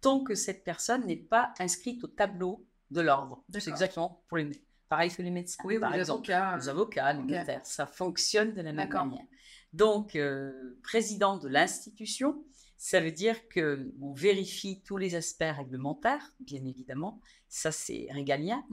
tant 0.00 0.22
que 0.22 0.34
cette 0.34 0.64
personne 0.64 1.06
n'est 1.06 1.16
pas 1.16 1.52
inscrite 1.58 2.02
au 2.04 2.08
tableau 2.08 2.66
de 2.90 3.00
l'ordre. 3.00 3.44
C'est 3.52 3.68
exactement 3.68 4.22
pour 4.28 4.38
les 4.38 4.50
pareil 4.88 5.10
que 5.10 5.22
les 5.22 5.30
médecins, 5.30 5.62
oui, 5.64 5.78
par 5.78 5.92
les 5.92 6.00
exemple, 6.00 6.32
avocats. 6.32 6.56
les 6.56 6.68
avocats, 6.68 7.12
les 7.12 7.22
notaires, 7.22 7.64
ça 7.64 7.86
fonctionne 7.86 8.54
de 8.54 8.62
la 8.62 8.72
même 8.72 8.88
manière. 8.88 9.24
Donc, 9.72 10.16
euh, 10.16 10.78
président 10.82 11.36
de 11.36 11.48
l'institution, 11.48 12.42
ça 12.78 13.00
veut 13.00 13.12
dire 13.12 13.48
que 13.48 13.92
on 14.00 14.12
vérifie 14.12 14.82
tous 14.82 14.96
les 14.96 15.14
aspects 15.14 15.44
réglementaires, 15.44 16.32
bien 16.40 16.64
évidemment. 16.64 17.20
Ça, 17.48 17.72
c'est 17.72 18.06
régalien. 18.10 18.64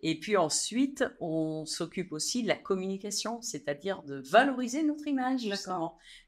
Et 0.00 0.20
puis 0.20 0.36
ensuite, 0.36 1.04
on 1.18 1.64
s'occupe 1.64 2.12
aussi 2.12 2.42
de 2.42 2.48
la 2.48 2.56
communication, 2.56 3.40
c'est-à-dire 3.42 4.02
de 4.02 4.22
valoriser 4.30 4.82
notre 4.82 5.06
image, 5.08 5.48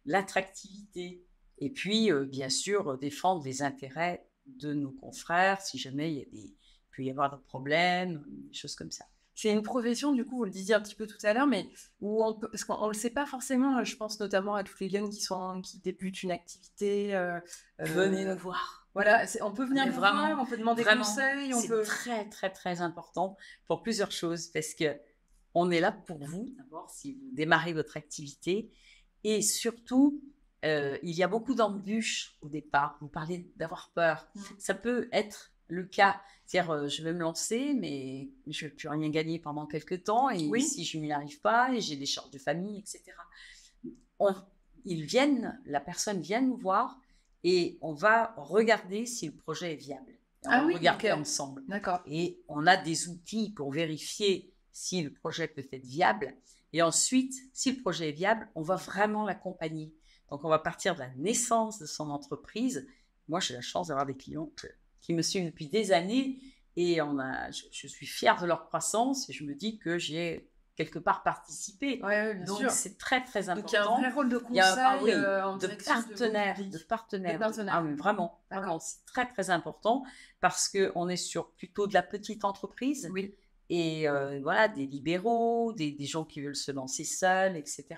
l'attractivité. 0.07 1.23
Et 1.59 1.71
puis, 1.71 2.11
euh, 2.11 2.25
bien 2.25 2.49
sûr, 2.49 2.99
défendre 2.99 3.45
les 3.45 3.63
intérêts 3.63 4.27
de 4.47 4.73
nos 4.73 4.93
confrères, 4.93 5.61
si 5.61 5.79
jamais 5.79 6.13
il, 6.13 6.19
y 6.19 6.23
a 6.23 6.25
des, 6.27 6.55
peut 6.95 7.03
y 7.03 7.11
avoir 7.11 7.37
des 7.37 7.43
problèmes, 7.45 8.25
des 8.27 8.55
choses 8.55 8.75
comme 8.75 8.91
ça. 8.91 9.05
C'est 9.35 9.53
une 9.53 9.63
profession, 9.63 10.13
du 10.13 10.25
coup, 10.25 10.39
vous 10.39 10.45
le 10.45 10.51
disiez 10.51 10.75
un 10.75 10.81
petit 10.81 10.95
peu 10.95 11.07
tout 11.07 11.19
à 11.23 11.35
l'heure, 11.35 11.47
mais 11.47 11.69
où 12.01 12.25
on 12.25 12.33
peut, 12.33 12.49
parce 12.49 12.65
qu'on 12.65 12.81
ne 12.87 12.89
le 12.89 12.95
sait 12.95 13.11
pas 13.11 13.27
forcément, 13.27 13.85
je 13.85 13.95
pense 13.95 14.19
notamment 14.19 14.55
à 14.55 14.65
tous 14.65 14.81
les 14.81 14.89
jeunes 14.89 15.11
qui, 15.11 15.21
sont, 15.21 15.61
qui 15.61 15.79
débutent 15.79 16.23
une 16.23 16.31
activité. 16.31 17.15
Euh, 17.15 17.39
euh, 17.81 17.85
Venez 17.85 18.25
nous 18.25 18.39
voir. 18.39 18.89
Voilà, 18.95 19.27
on 19.43 19.53
peut 19.53 19.67
venir 19.67 19.87
vous 19.89 19.99
voir, 19.99 20.39
on 20.41 20.47
peut 20.47 20.57
demander 20.57 20.85
des 20.85 20.97
conseils. 20.97 21.53
C'est 21.53 21.69
peut... 21.69 21.83
très, 21.83 22.27
très, 22.31 22.49
très 22.51 22.81
important 22.81 23.37
pour 23.67 23.83
plusieurs 23.83 24.11
choses, 24.11 24.47
parce 24.47 24.73
que 24.73 24.99
on 25.53 25.71
est 25.71 25.81
là 25.81 25.93
pour 25.93 26.19
vous, 26.25 26.55
d'abord, 26.57 26.89
si 26.91 27.13
vous 27.13 27.29
démarrez 27.33 27.75
votre 27.75 27.99
activité, 27.99 28.71
et 29.23 29.43
surtout, 29.43 30.23
euh, 30.67 30.99
il 31.03 31.15
y 31.15 31.23
a 31.23 31.29
beaucoup 31.29 31.55
d'embûches 31.55 32.37
au 32.43 32.49
départ. 32.49 32.97
Vous 33.01 33.09
parlez 33.09 33.51
d'avoir 33.57 33.91
peur. 33.95 34.29
Mm. 34.35 34.41
Ça 34.59 34.75
peut 34.75 35.09
être 35.13 35.53
le 35.69 35.85
cas. 35.85 36.21
C'est-à-dire, 36.47 36.71
euh, 36.71 36.89
je 36.89 37.03
vais 37.03 37.13
me 37.13 37.21
lancer, 37.21 37.75
mais 37.75 38.29
je 38.47 38.65
ne 38.65 38.71
vais 38.71 38.77
plus 38.77 38.89
rien 38.89 39.09
gagner 39.11 39.39
pendant 39.39 39.67
quelques 39.67 40.05
temps. 40.05 40.31
Et 40.31 40.61
si 40.61 40.85
je 40.85 40.99
n'y 40.99 41.13
arrive 41.13 41.41
pas, 41.41 41.73
et 41.73 41.81
j'ai 41.81 41.97
des 41.97 42.07
charges 42.07 42.31
de 42.31 42.39
famille, 42.39 42.79
etc. 42.81 43.03
ils 44.85 45.05
viennent, 45.05 45.61
la 45.67 45.81
personne 45.81 46.21
vient 46.21 46.41
nous 46.41 46.57
voir 46.57 46.99
et 47.43 47.79
on 47.81 47.93
va 47.93 48.35
regarder 48.37 49.07
si 49.07 49.27
le 49.27 49.33
projet 49.33 49.73
est 49.75 49.77
viable. 49.77 50.19
on 50.45 50.51
ah 50.51 50.61
va 50.61 50.67
oui, 50.67 50.75
regarder 50.75 51.13
ensemble. 51.13 51.63
D'accord. 51.69 52.01
Et 52.07 52.41
on 52.49 52.67
a 52.67 52.77
des 52.77 53.09
outils 53.09 53.51
pour 53.51 53.73
vérifier 53.73 54.53
si 54.73 55.03
le 55.03 55.13
projet 55.13 55.49
peut 55.49 55.67
être 55.73 55.85
viable. 55.85 56.35
Et 56.73 56.83
ensuite, 56.83 57.35
si 57.53 57.73
le 57.73 57.81
projet 57.81 58.11
est 58.11 58.13
viable, 58.13 58.49
on 58.55 58.63
va 58.63 58.77
vraiment 58.77 59.25
l'accompagner. 59.25 59.95
Donc, 60.31 60.45
on 60.45 60.49
va 60.49 60.59
partir 60.59 60.95
de 60.95 61.01
la 61.01 61.11
naissance 61.17 61.79
de 61.79 61.87
son 61.87 62.11
entreprise. 62.11 62.87
Moi, 63.29 63.41
j'ai 63.41 63.55
la 63.55 63.61
chance 63.61 63.89
d'avoir 63.89 64.07
des 64.07 64.17
clients 64.17 64.51
qui 65.01 65.15
me 65.15 65.23
suivent 65.23 65.47
depuis 65.47 65.69
des 65.69 65.93
années 65.93 66.39
et 66.77 67.01
on 67.01 67.19
a, 67.19 67.51
je, 67.51 67.87
suis 67.87 68.07
fière 68.07 68.41
de 68.41 68.47
leur 68.47 68.67
croissance 68.67 69.31
et 69.31 69.33
je 69.33 69.45
me 69.45 69.55
dis 69.55 69.79
que 69.79 69.99
j'ai 69.99 70.51
quelque 70.77 70.99
part 70.99 71.23
participé. 71.23 72.03
Donc, 72.47 72.71
c'est 72.71 72.99
très, 72.99 73.25
très 73.25 73.49
important. 73.49 73.63
Donc, 73.63 73.71
il 73.73 73.75
y 73.75 73.77
a 73.79 73.93
un 73.95 74.01
vrai 74.01 74.11
rôle 74.11 74.29
de 74.29 74.39
conseil, 74.39 74.63
ah 74.63 74.99
euh, 75.03 75.57
de, 75.57 75.69
partenaire, 75.69 76.59
de, 76.59 76.79
partenaire. 76.79 77.41
Ah 77.43 77.83
vraiment, 77.97 78.41
vraiment 78.51 78.79
c'est 78.79 79.05
très, 79.07 79.27
très 79.27 79.49
important 79.49 80.05
parce 80.41 80.69
qu'on 80.69 81.09
est 81.09 81.17
sur 81.17 81.53
plutôt 81.53 81.87
de 81.87 81.95
la 81.95 82.03
petite 82.03 82.45
entreprise. 82.45 83.09
Oui. 83.13 83.35
Et 83.69 84.09
euh, 84.09 84.39
voilà, 84.43 84.69
des 84.69 84.87
libéraux, 84.87 85.73
des, 85.73 85.91
des, 85.93 86.05
gens 86.05 86.25
qui 86.25 86.41
veulent 86.41 86.55
se 86.55 86.71
lancer 86.71 87.05
seuls, 87.05 87.57
etc 87.57 87.97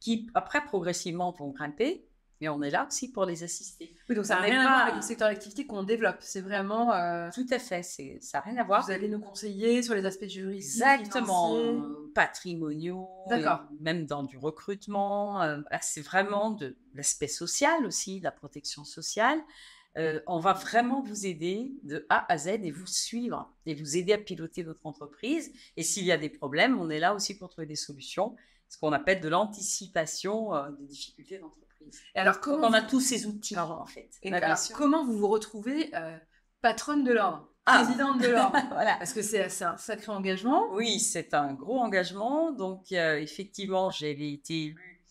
qui 0.00 0.28
après 0.34 0.64
progressivement 0.64 1.30
vont 1.32 1.50
grimper. 1.50 2.06
Mais 2.40 2.50
on 2.50 2.60
est 2.62 2.70
là 2.70 2.86
aussi 2.86 3.10
pour 3.10 3.24
les 3.24 3.44
assister. 3.44 3.94
Oui, 4.10 4.14
donc 4.14 4.26
ça 4.26 4.34
n'a 4.34 4.42
rien 4.42 4.60
à 4.60 4.68
voir 4.68 4.82
avec 4.82 4.96
le 4.96 5.00
secteur 5.00 5.28
d'activité 5.28 5.66
qu'on 5.66 5.82
développe. 5.84 6.18
C'est 6.20 6.42
vraiment. 6.42 6.92
Euh, 6.92 7.30
Tout 7.32 7.46
à 7.50 7.58
fait, 7.58 7.82
c'est, 7.82 8.18
ça 8.20 8.38
n'a 8.38 8.44
rien 8.44 8.56
à 8.58 8.64
voir. 8.64 8.84
Vous 8.84 8.90
allez 8.90 9.08
nous 9.08 9.20
conseiller 9.20 9.82
sur 9.82 9.94
les 9.94 10.04
aspects 10.04 10.28
juridiques. 10.28 10.60
Exactement. 10.60 11.56
patrimoniaux. 12.14 13.08
D'accord. 13.30 13.62
Même 13.80 14.04
dans 14.04 14.22
du 14.22 14.36
recrutement. 14.36 15.40
Euh, 15.40 15.60
c'est 15.80 16.02
vraiment 16.02 16.50
de 16.50 16.76
l'aspect 16.92 17.28
social 17.28 17.86
aussi, 17.86 18.18
de 18.18 18.24
la 18.24 18.32
protection 18.32 18.84
sociale. 18.84 19.38
Euh, 19.96 20.20
on 20.26 20.38
va 20.38 20.52
vraiment 20.52 21.00
vous 21.00 21.24
aider 21.24 21.72
de 21.82 22.04
A 22.10 22.30
à 22.30 22.36
Z 22.36 22.48
et 22.48 22.70
vous 22.70 22.86
suivre 22.86 23.50
et 23.64 23.74
vous 23.74 23.96
aider 23.96 24.12
à 24.12 24.18
piloter 24.18 24.62
votre 24.62 24.84
entreprise. 24.84 25.50
Et 25.78 25.82
s'il 25.82 26.04
y 26.04 26.12
a 26.12 26.18
des 26.18 26.28
problèmes, 26.28 26.78
on 26.78 26.90
est 26.90 26.98
là 26.98 27.14
aussi 27.14 27.38
pour 27.38 27.48
trouver 27.48 27.66
des 27.66 27.76
solutions 27.76 28.36
ce 28.68 28.78
qu'on 28.78 28.92
appelle 28.92 29.20
de 29.20 29.28
l'anticipation 29.28 30.54
euh, 30.54 30.70
des 30.78 30.86
difficultés 30.86 31.38
d'entreprise. 31.38 32.00
Et 32.14 32.18
alors, 32.18 32.40
comment 32.40 32.68
on 32.68 32.72
a 32.72 32.82
tous 32.82 33.00
ces 33.00 33.26
outils 33.26 33.56
en 33.56 33.86
fait. 33.86 34.10
comment 34.74 35.04
vous 35.04 35.16
vous 35.16 35.28
retrouvez 35.28 35.94
euh, 35.94 36.16
patronne 36.60 37.04
de 37.04 37.12
l'ordre 37.12 37.48
ah. 37.66 37.82
présidente 37.82 38.20
de 38.20 38.28
l'ordre 38.28 38.56
voilà. 38.70 38.96
Parce 38.96 39.12
que 39.12 39.22
c'est 39.22 39.62
un 39.62 39.76
sacré 39.76 40.12
engagement. 40.12 40.68
Oui, 40.72 41.00
c'est 41.00 41.34
un 41.34 41.54
gros 41.54 41.78
engagement. 41.78 42.52
Donc, 42.52 42.92
euh, 42.92 43.18
effectivement, 43.18 43.90
j'ai 43.90 44.32
été 44.32 44.66
élue. 44.66 45.02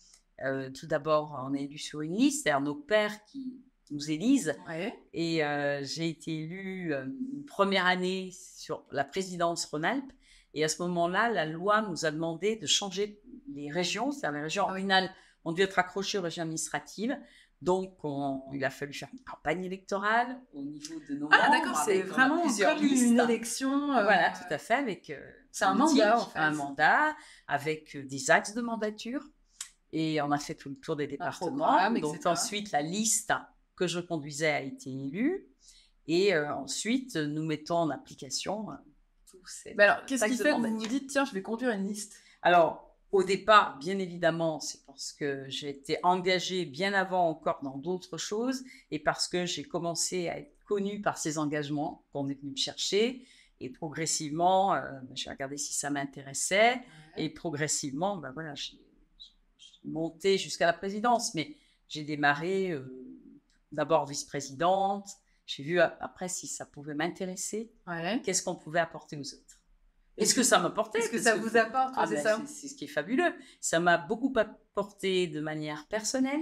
tout 0.72 0.86
d'abord, 0.86 1.42
on 1.46 1.54
est 1.54 1.64
élu 1.64 1.78
sur 1.78 2.02
une 2.02 2.14
liste, 2.14 2.42
c'est-à-dire 2.42 2.60
nos 2.60 2.74
pères 2.74 3.24
qui 3.24 3.62
nous 3.90 4.10
élisent. 4.10 4.54
Et 5.12 5.42
j'ai 5.82 6.08
été 6.08 6.34
élue 6.34 6.94
une 6.94 7.44
première 7.46 7.86
année 7.86 8.30
sur 8.32 8.84
la 8.90 9.04
présidence 9.04 9.64
Rhône-Alpes. 9.66 10.12
Et 10.56 10.64
à 10.64 10.68
ce 10.68 10.82
moment-là, 10.82 11.28
la 11.30 11.44
loi 11.44 11.82
nous 11.82 12.06
a 12.06 12.10
demandé 12.10 12.56
de 12.56 12.66
changer 12.66 13.20
les 13.54 13.70
régions, 13.70 14.12
c'est-à-dire 14.12 14.38
les 14.38 14.42
régions 14.42 14.64
originales 14.64 15.10
ont 15.44 15.52
dû 15.52 15.62
être 15.62 15.78
accrochées 15.78 16.18
aux 16.18 16.22
régions 16.22 16.42
administratives. 16.42 17.16
Donc, 17.62 17.96
il 18.52 18.64
a 18.64 18.70
fallu 18.70 18.92
faire 18.92 19.08
une 19.12 19.24
campagne 19.24 19.64
électorale 19.64 20.40
au 20.52 20.62
niveau 20.62 21.00
de 21.08 21.14
nos 21.14 21.28
Ah, 21.32 21.48
d'accord, 21.50 21.76
c'est 21.84 22.02
vraiment 22.02 22.42
comme 22.42 22.84
une 22.84 23.18
élection. 23.18 23.94
Euh, 23.94 24.02
voilà, 24.02 24.30
tout 24.30 24.52
à 24.52 24.58
fait, 24.58 24.74
avec. 24.74 25.08
Euh, 25.10 25.18
c'est 25.52 25.64
un 25.64 25.74
mandat, 25.74 26.18
en 26.18 26.26
fait. 26.26 26.38
Un 26.38 26.50
mandat, 26.52 27.16
avec 27.48 27.96
euh, 27.96 28.04
des 28.04 28.30
axes 28.30 28.52
de 28.52 28.60
mandature. 28.60 29.24
Et 29.92 30.20
on 30.20 30.30
a 30.32 30.38
fait 30.38 30.54
tout 30.54 30.68
le 30.68 30.76
tour 30.76 30.96
des 30.96 31.06
départements. 31.06 31.90
Donc, 31.92 32.26
ensuite, 32.26 32.72
la 32.72 32.82
liste 32.82 33.32
que 33.74 33.86
je 33.86 34.00
conduisais 34.00 34.50
a 34.50 34.60
été 34.60 34.90
élue. 34.90 35.48
Et 36.08 36.36
ensuite, 36.36 37.16
nous 37.16 37.44
mettons 37.44 37.78
en 37.78 37.90
application 37.90 38.66
tous 39.30 39.46
ces. 39.46 39.74
Mais 39.74 39.84
alors, 39.84 40.04
qu'est-ce 40.04 40.24
qui 40.26 40.36
fait 40.36 40.50
que 40.50 40.56
vous 40.56 40.78
vous 40.78 40.86
dites, 40.86 41.08
tiens, 41.08 41.24
je 41.24 41.32
vais 41.32 41.42
conduire 41.42 41.70
une 41.70 41.86
liste? 41.86 42.16
Alors, 42.42 42.85
au 43.12 43.22
départ, 43.22 43.78
bien 43.78 43.98
évidemment, 43.98 44.60
c'est 44.60 44.84
parce 44.84 45.12
que 45.12 45.44
j'ai 45.48 45.70
été 45.70 45.98
engagée 46.02 46.64
bien 46.64 46.92
avant 46.92 47.28
encore 47.28 47.60
dans 47.62 47.78
d'autres 47.78 48.18
choses 48.18 48.64
et 48.90 48.98
parce 48.98 49.28
que 49.28 49.46
j'ai 49.46 49.62
commencé 49.62 50.28
à 50.28 50.38
être 50.38 50.56
connue 50.66 51.00
par 51.00 51.16
ces 51.16 51.38
engagements 51.38 52.04
qu'on 52.12 52.28
est 52.28 52.34
venu 52.34 52.50
me 52.50 52.56
chercher. 52.56 53.24
Et 53.60 53.70
progressivement, 53.70 54.74
euh, 54.74 54.82
j'ai 55.14 55.30
regardé 55.30 55.56
si 55.56 55.72
ça 55.72 55.88
m'intéressait. 55.88 56.82
Et 57.16 57.30
progressivement, 57.30 58.18
ben 58.18 58.32
voilà, 58.32 58.54
j'ai 58.54 58.78
monté 59.84 60.36
jusqu'à 60.36 60.66
la 60.66 60.72
présidence. 60.72 61.34
Mais 61.34 61.56
j'ai 61.88 62.02
démarré 62.02 62.72
euh, 62.72 62.84
d'abord 63.72 64.06
vice-présidente. 64.06 65.08
J'ai 65.46 65.62
vu 65.62 65.80
après 65.80 66.28
si 66.28 66.48
ça 66.48 66.66
pouvait 66.66 66.94
m'intéresser. 66.94 67.72
Qu'est-ce 68.24 68.42
qu'on 68.42 68.56
pouvait 68.56 68.80
apporter 68.80 69.16
aux 69.16 69.34
autres? 69.34 69.55
Est-ce 70.16 70.34
que 70.34 70.42
ça 70.42 70.58
m'apportait 70.58 71.00
Est-ce 71.00 71.10
que 71.10 71.18
ça 71.18 71.36
vous 71.36 71.56
apporte 71.56 71.94
ah 71.96 72.06
ben, 72.06 72.46
C'est 72.46 72.68
ce 72.68 72.74
qui 72.74 72.84
est 72.84 72.88
fabuleux. 72.88 73.34
Ça 73.60 73.80
m'a 73.80 73.98
beaucoup 73.98 74.32
apporté 74.36 75.26
de 75.26 75.40
manière 75.40 75.86
personnelle, 75.88 76.40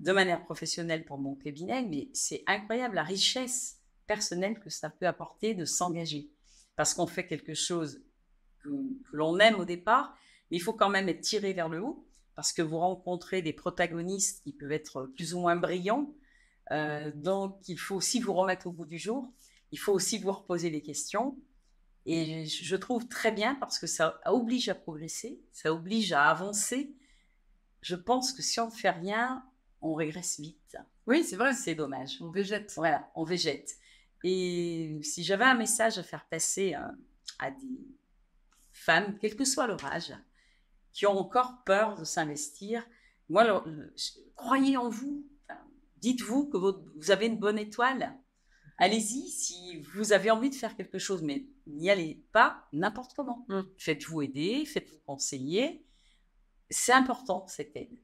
de 0.00 0.12
manière 0.12 0.44
professionnelle 0.44 1.04
pour 1.04 1.18
mon 1.18 1.34
cabinet, 1.34 1.82
mais 1.82 2.10
c'est 2.12 2.42
incroyable 2.46 2.96
la 2.96 3.02
richesse 3.02 3.80
personnelle 4.06 4.58
que 4.60 4.70
ça 4.70 4.90
peut 4.90 5.06
apporter 5.06 5.54
de 5.54 5.64
s'engager. 5.64 6.30
Parce 6.76 6.94
qu'on 6.94 7.06
fait 7.06 7.26
quelque 7.26 7.54
chose 7.54 8.02
que, 8.62 8.68
l'on 9.12 9.38
aime 9.38 9.60
au 9.60 9.64
départ, 9.64 10.14
mais 10.50 10.58
il 10.58 10.60
faut 10.60 10.72
quand 10.72 10.90
même 10.90 11.08
être 11.08 11.20
tiré 11.20 11.52
vers 11.52 11.68
le 11.68 11.82
haut, 11.82 12.06
parce 12.34 12.52
que 12.52 12.62
vous 12.62 12.78
rencontrez 12.78 13.40
des 13.40 13.52
protagonistes 13.52 14.42
qui 14.42 14.52
peuvent 14.52 14.72
être 14.72 15.06
plus 15.14 15.34
ou 15.34 15.40
moins 15.40 15.56
brillants. 15.56 16.14
Euh, 16.70 17.10
donc, 17.14 17.56
il 17.68 17.78
faut 17.78 17.96
aussi 17.96 18.20
vous 18.20 18.32
remettre 18.34 18.66
au 18.66 18.72
bout 18.72 18.86
du 18.86 18.98
jour. 18.98 19.32
Il 19.72 19.78
faut 19.78 19.92
aussi 19.92 20.18
vous 20.18 20.32
reposer 20.32 20.70
des 20.70 20.82
questions. 20.82 21.36
Et 22.06 22.46
je 22.46 22.76
trouve 22.76 23.06
très 23.08 23.30
bien 23.30 23.54
parce 23.56 23.78
que 23.78 23.86
ça 23.86 24.20
oblige 24.26 24.68
à 24.68 24.74
progresser, 24.74 25.40
ça 25.52 25.72
oblige 25.72 26.12
à 26.12 26.24
avancer. 26.24 26.94
Je 27.82 27.94
pense 27.94 28.32
que 28.32 28.42
si 28.42 28.58
on 28.60 28.66
ne 28.66 28.72
fait 28.72 28.90
rien, 28.90 29.44
on 29.82 29.94
régresse 29.94 30.40
vite. 30.40 30.76
Oui, 31.06 31.24
c'est 31.24 31.36
vrai. 31.36 31.52
C'est 31.52 31.74
dommage. 31.74 32.18
On 32.20 32.30
végète. 32.30 32.72
Voilà, 32.76 33.10
on 33.14 33.24
végète. 33.24 33.76
Et 34.24 34.98
si 35.02 35.24
j'avais 35.24 35.44
un 35.44 35.54
message 35.54 35.98
à 35.98 36.02
faire 36.02 36.26
passer 36.26 36.74
euh, 36.74 36.86
à 37.38 37.50
des 37.50 37.86
femmes, 38.72 39.18
quel 39.20 39.34
que 39.34 39.44
soit 39.44 39.66
leur 39.66 39.84
âge, 39.84 40.12
qui 40.92 41.06
ont 41.06 41.18
encore 41.18 41.62
peur 41.64 41.96
de 41.96 42.04
s'investir, 42.04 42.86
moi, 43.28 43.64
croyez 44.36 44.76
en 44.76 44.88
vous. 44.88 45.26
Dites-vous 45.98 46.48
que 46.48 46.56
vous 46.56 47.10
avez 47.10 47.26
une 47.26 47.38
bonne 47.38 47.58
étoile 47.58 48.18
allez-y 48.80 49.28
si 49.28 49.80
vous 49.94 50.12
avez 50.12 50.30
envie 50.30 50.50
de 50.50 50.54
faire 50.54 50.74
quelque 50.74 50.98
chose, 50.98 51.22
mais 51.22 51.46
n'y 51.76 51.90
allez 51.90 52.22
pas 52.32 52.66
n'importe 52.72 53.12
comment. 53.14 53.44
Mm. 53.48 53.60
Faites-vous 53.78 54.22
aider, 54.22 54.64
faites-vous 54.64 55.00
conseiller. 55.06 55.84
C'est 56.68 56.92
important 56.92 57.46
cette 57.48 57.76
aide. 57.76 57.96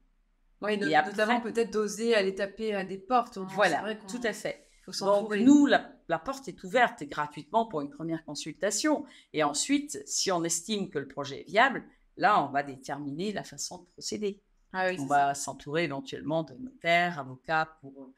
Oui, 0.62 0.78
notamment 0.78 1.40
peut-être 1.40 1.72
d'oser 1.72 2.14
aller 2.14 2.34
taper 2.34 2.74
à 2.74 2.84
des 2.84 2.98
portes. 2.98 3.38
Voilà, 3.38 3.94
tout 4.08 4.20
à 4.22 4.32
fait. 4.32 4.66
Donc 5.00 5.34
nous, 5.34 5.66
la, 5.66 6.18
porte 6.18 6.48
est 6.48 6.62
ouverte 6.64 7.02
gratuitement 7.04 7.66
pour 7.66 7.80
une 7.80 7.90
première 7.90 8.24
consultation. 8.24 9.04
Et 9.32 9.42
ensuite, 9.42 10.02
si 10.06 10.30
on 10.30 10.44
estime 10.44 10.90
que 10.90 10.98
le 10.98 11.08
projet 11.08 11.40
est 11.40 11.50
viable, 11.50 11.84
là, 12.16 12.42
on 12.44 12.50
va 12.52 12.62
déterminer 12.62 13.32
la 13.32 13.42
façon 13.42 13.78
de 13.78 13.86
procéder. 13.92 14.42
Ah 14.72 14.88
on 14.98 15.06
va 15.06 15.34
s'entourer 15.34 15.84
éventuellement 15.84 16.42
de 16.42 16.54
notaires, 16.54 17.18
avocats 17.18 17.76
pour 17.80 18.12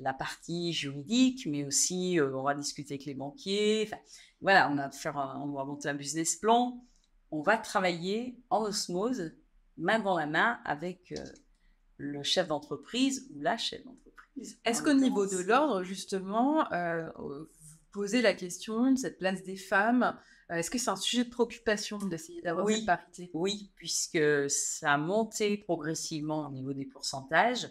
la 0.00 0.12
partie 0.12 0.72
juridique, 0.72 1.46
mais 1.46 1.64
aussi 1.64 2.20
euh, 2.20 2.36
on 2.36 2.42
va 2.42 2.54
discuter 2.54 2.94
avec 2.94 3.06
les 3.06 3.14
banquiers. 3.14 3.90
voilà, 4.40 4.70
on 4.70 4.76
va, 4.76 4.90
faire 4.90 5.16
on 5.42 5.52
va 5.52 5.64
monter 5.64 5.88
un 5.88 5.94
business 5.94 6.36
plan. 6.36 6.80
On 7.30 7.42
va 7.42 7.56
travailler 7.56 8.38
en 8.50 8.62
osmose, 8.62 9.32
main 9.76 9.98
dans 9.98 10.16
la 10.16 10.26
main, 10.26 10.60
avec 10.64 11.12
euh, 11.12 11.24
le 11.96 12.22
chef 12.22 12.48
d'entreprise 12.48 13.28
ou 13.34 13.40
la 13.40 13.56
chef 13.56 13.84
d'entreprise. 13.84 14.58
Est-ce 14.64 14.82
qu'au 14.82 14.94
niveau 14.94 15.26
de 15.26 15.38
l'ordre, 15.38 15.82
justement, 15.82 16.68
vous 17.16 17.46
posez 17.90 18.20
la 18.20 18.34
question 18.34 18.92
de 18.92 18.98
cette 18.98 19.18
place 19.18 19.42
des 19.42 19.56
femmes 19.56 20.14
Est-ce 20.50 20.70
que 20.70 20.76
c'est 20.76 20.90
un 20.90 20.96
sujet 20.96 21.24
de 21.24 21.30
préoccupation 21.30 21.96
d'essayer 21.98 22.42
d'avoir 22.42 22.66
oui, 22.66 22.76
cette 22.76 22.86
parité? 22.86 23.30
Oui, 23.32 23.72
puisque 23.76 24.50
ça 24.50 24.92
a 24.92 24.98
monté 24.98 25.56
progressivement 25.56 26.46
au 26.46 26.52
niveau 26.52 26.74
des 26.74 26.84
pourcentages. 26.84 27.66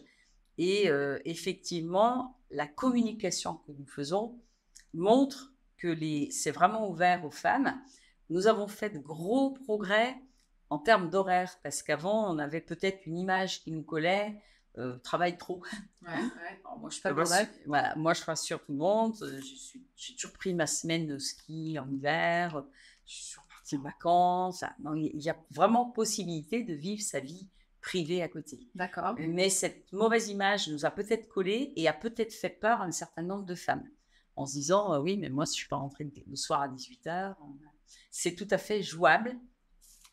Et 0.57 0.89
euh, 0.89 1.19
effectivement, 1.25 2.39
la 2.51 2.67
communication 2.67 3.55
que 3.67 3.71
nous 3.71 3.85
faisons 3.85 4.39
montre 4.93 5.53
que 5.77 5.87
les... 5.87 6.31
c'est 6.31 6.51
vraiment 6.51 6.89
ouvert 6.89 7.25
aux 7.25 7.31
femmes. 7.31 7.79
Nous 8.29 8.47
avons 8.47 8.67
fait 8.67 8.89
de 8.89 8.99
gros 8.99 9.51
progrès 9.51 10.15
en 10.69 10.79
termes 10.79 11.09
d'horaire, 11.09 11.53
parce 11.61 11.83
qu'avant, 11.83 12.33
on 12.33 12.39
avait 12.39 12.61
peut-être 12.61 13.05
une 13.05 13.17
image 13.17 13.61
qui 13.61 13.71
nous 13.71 13.83
collait, 13.83 14.41
euh, 14.77 14.97
travail 14.99 15.37
trop. 15.37 15.61
Ouais, 16.01 16.11
ouais. 16.11 16.61
moi, 16.79 16.89
je 16.89 16.99
voilà, 17.65 17.95
moi, 17.95 18.13
je 18.13 18.23
rassure 18.23 18.59
tout 18.65 18.71
le 18.71 18.79
monde. 18.79 19.15
Euh, 19.21 19.39
j'ai 19.95 20.15
toujours 20.15 20.33
pris 20.33 20.53
ma 20.53 20.67
semaine 20.67 21.07
de 21.07 21.17
ski 21.17 21.77
en 21.79 21.89
hiver. 21.89 22.63
Je 23.05 23.13
suis 23.13 23.39
repartie 23.39 23.77
de 23.77 23.83
vacances. 23.83 24.63
il 24.95 25.21
y 25.21 25.29
a 25.29 25.37
vraiment 25.51 25.85
possibilité 25.85 26.63
de 26.63 26.73
vivre 26.73 27.01
sa 27.01 27.19
vie 27.19 27.47
privé 27.85 28.23
à 28.23 28.27
côté. 28.27 28.67
D'accord. 28.73 29.15
Mais 29.19 29.49
cette 29.49 29.93
mauvaise 29.93 30.29
image 30.29 30.67
nous 30.69 30.85
a 30.85 30.91
peut-être 30.91 31.27
collé 31.27 31.71
et 31.75 31.87
a 31.87 31.93
peut-être 31.93 32.33
fait 32.33 32.49
peur 32.49 32.81
à 32.81 32.85
un 32.85 32.91
certain 32.91 33.21
nombre 33.21 33.45
de 33.45 33.53
femmes 33.53 33.87
en 34.35 34.47
se 34.47 34.53
disant 34.53 34.93
euh, 34.93 34.99
oui, 34.99 35.17
mais 35.17 35.29
moi, 35.29 35.45
si 35.45 35.53
je 35.53 35.59
suis 35.59 35.69
pas 35.69 35.75
rentrée 35.75 36.11
le 36.27 36.35
soir 36.35 36.61
à 36.61 36.67
18h, 36.67 37.35
c'est 38.09 38.33
tout 38.33 38.47
à 38.49 38.57
fait 38.57 38.81
jouable 38.81 39.37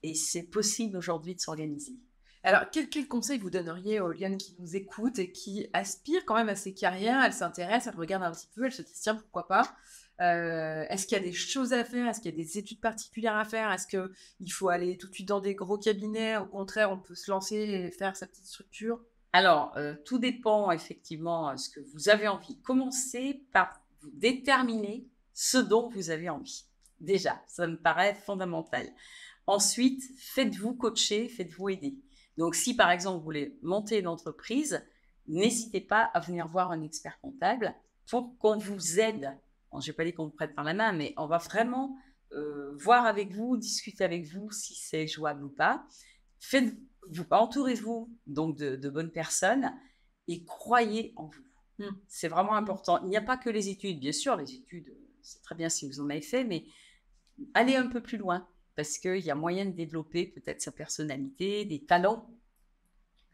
et 0.02 0.14
c'est 0.14 0.42
possible 0.42 0.98
aujourd'hui 0.98 1.34
de 1.34 1.40
s'organiser. 1.40 1.96
Alors, 2.44 2.64
quel, 2.70 2.90
quel, 2.90 3.08
conseil 3.08 3.38
vous 3.38 3.50
donneriez 3.50 4.00
aux 4.00 4.12
lianes 4.12 4.36
qui 4.36 4.54
nous 4.58 4.76
écoutent 4.76 5.18
et 5.18 5.32
qui 5.32 5.68
aspirent 5.72 6.26
quand 6.26 6.34
même 6.34 6.50
à 6.50 6.56
ces 6.56 6.74
carrières? 6.74 7.22
Elles 7.24 7.32
s'intéressent, 7.32 7.94
elles 7.94 7.98
regardent 7.98 8.24
un 8.24 8.32
petit 8.32 8.48
peu, 8.54 8.66
elles 8.66 8.72
se 8.72 8.82
disent 8.82 9.00
tiens, 9.00 9.14
pourquoi 9.14 9.48
pas? 9.48 9.74
Euh, 10.20 10.84
est-ce 10.88 11.06
qu'il 11.06 11.16
y 11.16 11.20
a 11.20 11.24
des 11.24 11.32
choses 11.32 11.72
à 11.72 11.84
faire? 11.84 12.06
Est-ce 12.08 12.20
qu'il 12.20 12.30
y 12.30 12.34
a 12.34 12.36
des 12.36 12.58
études 12.58 12.80
particulières 12.80 13.36
à 13.36 13.44
faire? 13.44 13.72
Est-ce 13.72 13.86
qu'il 13.86 14.52
faut 14.52 14.68
aller 14.68 14.96
tout 14.96 15.08
de 15.08 15.14
suite 15.14 15.28
dans 15.28 15.40
des 15.40 15.54
gros 15.54 15.78
cabinets? 15.78 16.36
Au 16.36 16.46
contraire, 16.46 16.92
on 16.92 16.98
peut 16.98 17.14
se 17.14 17.30
lancer 17.30 17.56
et 17.56 17.90
faire 17.90 18.16
sa 18.16 18.26
petite 18.26 18.46
structure? 18.46 19.00
Alors, 19.32 19.72
euh, 19.76 19.94
tout 20.04 20.18
dépend 20.18 20.70
effectivement 20.70 21.52
de 21.52 21.58
ce 21.58 21.70
que 21.70 21.80
vous 21.80 22.08
avez 22.08 22.28
envie. 22.28 22.58
Commencez 22.60 23.42
par 23.52 23.80
vous 24.00 24.10
déterminer 24.12 25.06
ce 25.32 25.58
dont 25.58 25.88
vous 25.88 26.10
avez 26.10 26.28
envie. 26.28 26.66
Déjà, 27.00 27.42
ça 27.48 27.66
me 27.66 27.76
paraît 27.76 28.14
fondamental. 28.14 28.86
Ensuite, 29.46 30.02
faites-vous 30.18 30.74
coacher, 30.74 31.28
faites-vous 31.28 31.70
aider. 31.70 31.96
Donc, 32.38 32.54
si 32.54 32.76
par 32.76 32.90
exemple 32.90 33.18
vous 33.18 33.24
voulez 33.24 33.58
monter 33.62 33.98
une 33.98 34.06
entreprise, 34.06 34.84
n'hésitez 35.26 35.80
pas 35.80 36.02
à 36.14 36.20
venir 36.20 36.46
voir 36.46 36.70
un 36.70 36.82
expert 36.82 37.18
comptable 37.20 37.74
pour 38.08 38.36
qu'on 38.38 38.58
vous 38.58 39.00
aide 39.00 39.36
je 39.80 39.90
n'ai 39.90 39.94
pas 39.94 40.04
dit 40.04 40.12
qu'on 40.12 40.24
vous 40.24 40.30
prête 40.30 40.54
par 40.54 40.64
la 40.64 40.74
main, 40.74 40.92
mais 40.92 41.14
on 41.16 41.26
va 41.26 41.38
vraiment 41.38 41.96
euh, 42.32 42.74
voir 42.76 43.06
avec 43.06 43.32
vous, 43.32 43.56
discuter 43.56 44.04
avec 44.04 44.26
vous 44.26 44.50
si 44.50 44.74
c'est 44.74 45.06
jouable 45.06 45.44
ou 45.44 45.48
pas. 45.48 45.86
Faites, 46.40 46.74
vous, 47.10 47.24
entourez-vous 47.30 48.10
donc 48.26 48.56
de, 48.56 48.88
bonnes 48.88 49.10
personnes 49.10 49.72
et 50.28 50.44
croyez 50.44 51.12
en 51.16 51.26
vous. 51.26 51.44
Hmm. 51.78 51.94
C'est 52.08 52.28
vraiment 52.28 52.54
important. 52.54 53.02
Il 53.02 53.08
n'y 53.08 53.16
a 53.16 53.22
pas 53.22 53.36
que 53.36 53.50
les 53.50 53.68
études. 53.68 54.00
Bien 54.00 54.12
sûr, 54.12 54.36
les 54.36 54.54
études, 54.54 54.94
c'est 55.22 55.42
très 55.42 55.54
bien 55.54 55.68
si 55.68 55.86
vous 55.88 56.00
en 56.00 56.10
avez 56.10 56.22
fait, 56.22 56.44
mais 56.44 56.64
allez 57.54 57.76
un 57.76 57.88
peu 57.88 58.00
plus 58.00 58.18
loin 58.18 58.46
parce 58.76 58.98
qu'il 58.98 59.18
y 59.18 59.30
a 59.30 59.34
moyen 59.34 59.66
de 59.66 59.72
développer 59.72 60.26
peut-être 60.26 60.62
sa 60.62 60.72
personnalité, 60.72 61.64
des 61.64 61.84
talents 61.84 62.30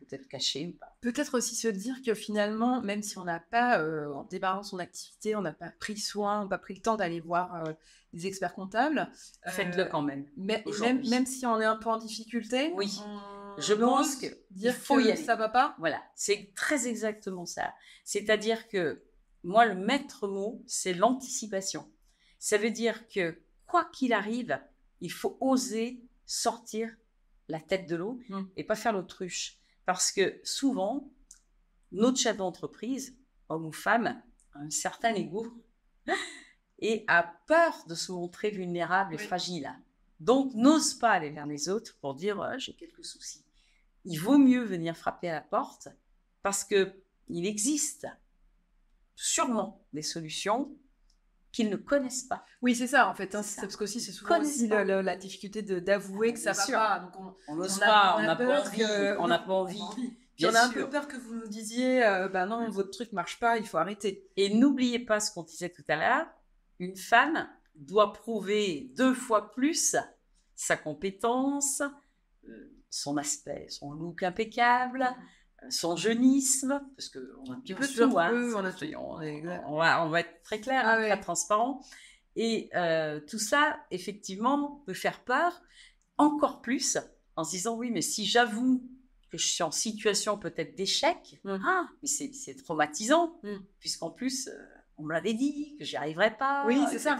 peut-être 0.08 0.28
caché 0.28 0.66
ou 0.66 0.72
pas. 0.72 0.96
Peut-être 1.00 1.36
aussi 1.36 1.54
se 1.54 1.68
dire 1.68 1.96
que 2.04 2.14
finalement, 2.14 2.80
même 2.82 3.02
si 3.02 3.18
on 3.18 3.24
n'a 3.24 3.40
pas, 3.40 3.80
euh, 3.80 4.12
en 4.12 4.24
débarrassant 4.24 4.70
son 4.70 4.78
activité, 4.78 5.36
on 5.36 5.42
n'a 5.42 5.52
pas 5.52 5.70
pris 5.78 5.98
soin, 5.98 6.42
on 6.42 6.48
pas 6.48 6.58
pris 6.58 6.74
le 6.74 6.80
temps 6.80 6.96
d'aller 6.96 7.20
voir 7.20 7.66
euh, 7.66 7.72
des 8.12 8.26
experts 8.26 8.54
comptables. 8.54 9.10
Faites-le 9.46 9.84
euh, 9.84 9.86
quand 9.86 10.02
même. 10.02 10.26
Mais, 10.36 10.64
même, 10.80 11.06
même 11.08 11.26
si 11.26 11.46
on 11.46 11.60
est 11.60 11.64
un 11.64 11.76
peu 11.76 11.90
en 11.90 11.98
difficulté. 11.98 12.72
Oui. 12.74 13.00
Je 13.58 13.74
pense 13.74 14.16
que 14.16 14.26
dire 14.50 14.74
faut 14.74 15.00
y 15.00 15.10
aller. 15.10 15.16
ça 15.16 15.34
va 15.34 15.48
pas. 15.48 15.74
Voilà, 15.78 16.00
c'est 16.14 16.52
très 16.54 16.86
exactement 16.86 17.44
ça. 17.44 17.74
C'est-à-dire 18.04 18.68
que 18.68 19.02
moi, 19.42 19.66
le 19.66 19.74
maître 19.74 20.28
mot, 20.28 20.62
c'est 20.66 20.94
l'anticipation. 20.94 21.90
Ça 22.38 22.56
veut 22.56 22.70
dire 22.70 23.08
que 23.08 23.40
quoi 23.66 23.84
qu'il 23.92 24.12
arrive, 24.12 24.60
il 25.00 25.12
faut 25.12 25.36
oser 25.40 26.00
sortir 26.24 26.94
la 27.48 27.60
tête 27.60 27.88
de 27.88 27.96
l'eau 27.96 28.20
mmh. 28.28 28.42
et 28.56 28.64
pas 28.64 28.76
faire 28.76 28.92
l'autruche. 28.92 29.58
Parce 29.88 30.12
que 30.12 30.38
souvent, 30.44 31.10
notre 31.92 32.18
chef 32.18 32.36
d'entreprise, 32.36 33.16
homme 33.48 33.64
ou 33.64 33.72
femme, 33.72 34.22
a 34.52 34.58
un 34.58 34.68
certain 34.68 35.14
ego 35.14 35.46
et 36.78 37.06
a 37.08 37.22
peur 37.46 37.86
de 37.88 37.94
se 37.94 38.12
montrer 38.12 38.50
vulnérable 38.50 39.14
et 39.14 39.16
fragile. 39.18 39.74
Donc, 40.20 40.52
n'ose 40.52 40.92
pas 40.92 41.12
aller 41.12 41.30
vers 41.30 41.46
les 41.46 41.70
autres 41.70 41.96
pour 42.02 42.14
dire 42.14 42.58
j'ai 42.58 42.74
quelques 42.74 43.02
soucis. 43.02 43.46
Il 44.04 44.18
vaut 44.18 44.36
mieux 44.36 44.62
venir 44.62 44.94
frapper 44.94 45.30
à 45.30 45.36
la 45.36 45.40
porte 45.40 45.88
parce 46.42 46.64
que 46.64 46.92
il 47.28 47.46
existe 47.46 48.06
sûrement 49.14 49.82
des 49.94 50.02
solutions 50.02 50.70
qu'ils 51.52 51.70
ne 51.70 51.76
connaissent 51.76 52.24
pas. 52.24 52.44
Oui, 52.62 52.74
c'est 52.74 52.86
ça 52.86 53.08
en 53.08 53.14
fait. 53.14 53.34
Hein, 53.34 53.42
parce 53.60 53.76
qu'aussi 53.76 54.00
c'est 54.00 54.12
souvent 54.12 54.40
aussi 54.40 54.68
la 54.68 55.16
difficulté 55.16 55.62
d'avouer 55.62 56.32
que 56.32 56.38
ça 56.38 56.52
va 56.52 56.66
pas. 56.66 56.98
Donc 57.00 57.36
on 57.48 57.56
n'ose 57.56 57.78
pas, 57.78 58.16
on 58.18 58.22
n'a 58.22 58.36
pas 58.36 58.60
envie. 58.60 58.82
On 59.18 59.28
n'a 59.28 59.38
pas 59.38 59.52
envie. 59.54 59.80
on 60.44 60.54
a 60.54 60.60
un 60.62 60.70
peu 60.70 60.88
peur 60.88 61.08
que 61.08 61.16
vous 61.16 61.34
nous 61.34 61.48
disiez, 61.48 62.04
euh, 62.04 62.28
bah 62.28 62.46
non, 62.46 62.68
votre 62.70 62.90
truc 62.90 63.12
marche 63.12 63.40
pas, 63.40 63.58
il 63.58 63.66
faut 63.66 63.78
arrêter. 63.78 64.28
Et 64.36 64.54
n'oubliez 64.54 64.98
pas 64.98 65.20
ce 65.20 65.32
qu'on 65.32 65.42
disait 65.42 65.70
tout 65.70 65.84
à 65.88 65.96
l'heure, 65.96 66.26
une 66.78 66.96
femme 66.96 67.48
doit 67.74 68.12
prouver 68.12 68.92
deux 68.96 69.14
fois 69.14 69.50
plus 69.50 69.96
sa 70.54 70.76
compétence, 70.76 71.82
euh, 72.48 72.72
son 72.90 73.16
aspect, 73.16 73.66
son 73.68 73.92
look 73.92 74.22
impeccable, 74.22 75.08
son 75.70 75.96
jeunisme, 75.96 76.80
parce 76.96 77.08
qu'on 77.08 77.50
a 77.52 77.54
un 77.56 77.60
petit 77.60 77.74
peu 77.74 77.84
sûr, 77.86 78.08
tout, 78.08 78.18
hein. 78.18 78.30
peu, 78.30 78.56
on 78.56 78.64
a 78.64 78.72
tout. 78.72 78.84
on, 78.96 79.20
est- 79.20 79.42
on 79.66 79.76
va, 79.76 80.04
on 80.04 80.08
va 80.08 80.20
être 80.20 80.42
très 80.42 80.60
clair, 80.60 80.82
Ah 80.84 80.94
hein, 80.96 81.06
très 81.08 81.20
transparent. 81.20 81.80
Et 82.36 82.70
euh, 82.74 83.20
tout 83.20 83.38
ça, 83.38 83.78
effectivement, 83.90 84.82
peut 84.86 84.94
faire 84.94 85.20
peur 85.24 85.60
encore 86.16 86.60
plus 86.62 86.98
en 87.36 87.44
se 87.44 87.50
disant 87.50 87.76
oui, 87.76 87.90
mais 87.90 88.02
si 88.02 88.24
j'avoue 88.26 88.82
que 89.30 89.36
je 89.38 89.46
suis 89.46 89.62
en 89.62 89.70
situation 89.70 90.38
peut-être 90.38 90.74
d'échec, 90.76 91.38
Mm. 91.44 91.58
ah, 91.64 91.88
mais 92.02 92.08
c'est 92.08 92.32
c'est 92.32 92.54
traumatisant, 92.54 93.38
Mm. 93.42 93.56
puisqu'en 93.80 94.10
plus, 94.10 94.48
euh, 94.48 94.52
on 94.96 95.02
me 95.04 95.12
l'avait 95.12 95.34
dit 95.34 95.76
que 95.78 95.84
j'y 95.84 95.96
arriverai 95.96 96.36
pas, 96.36 96.64
Oui, 96.66 96.80
c'est 96.90 96.98
ça. 96.98 97.16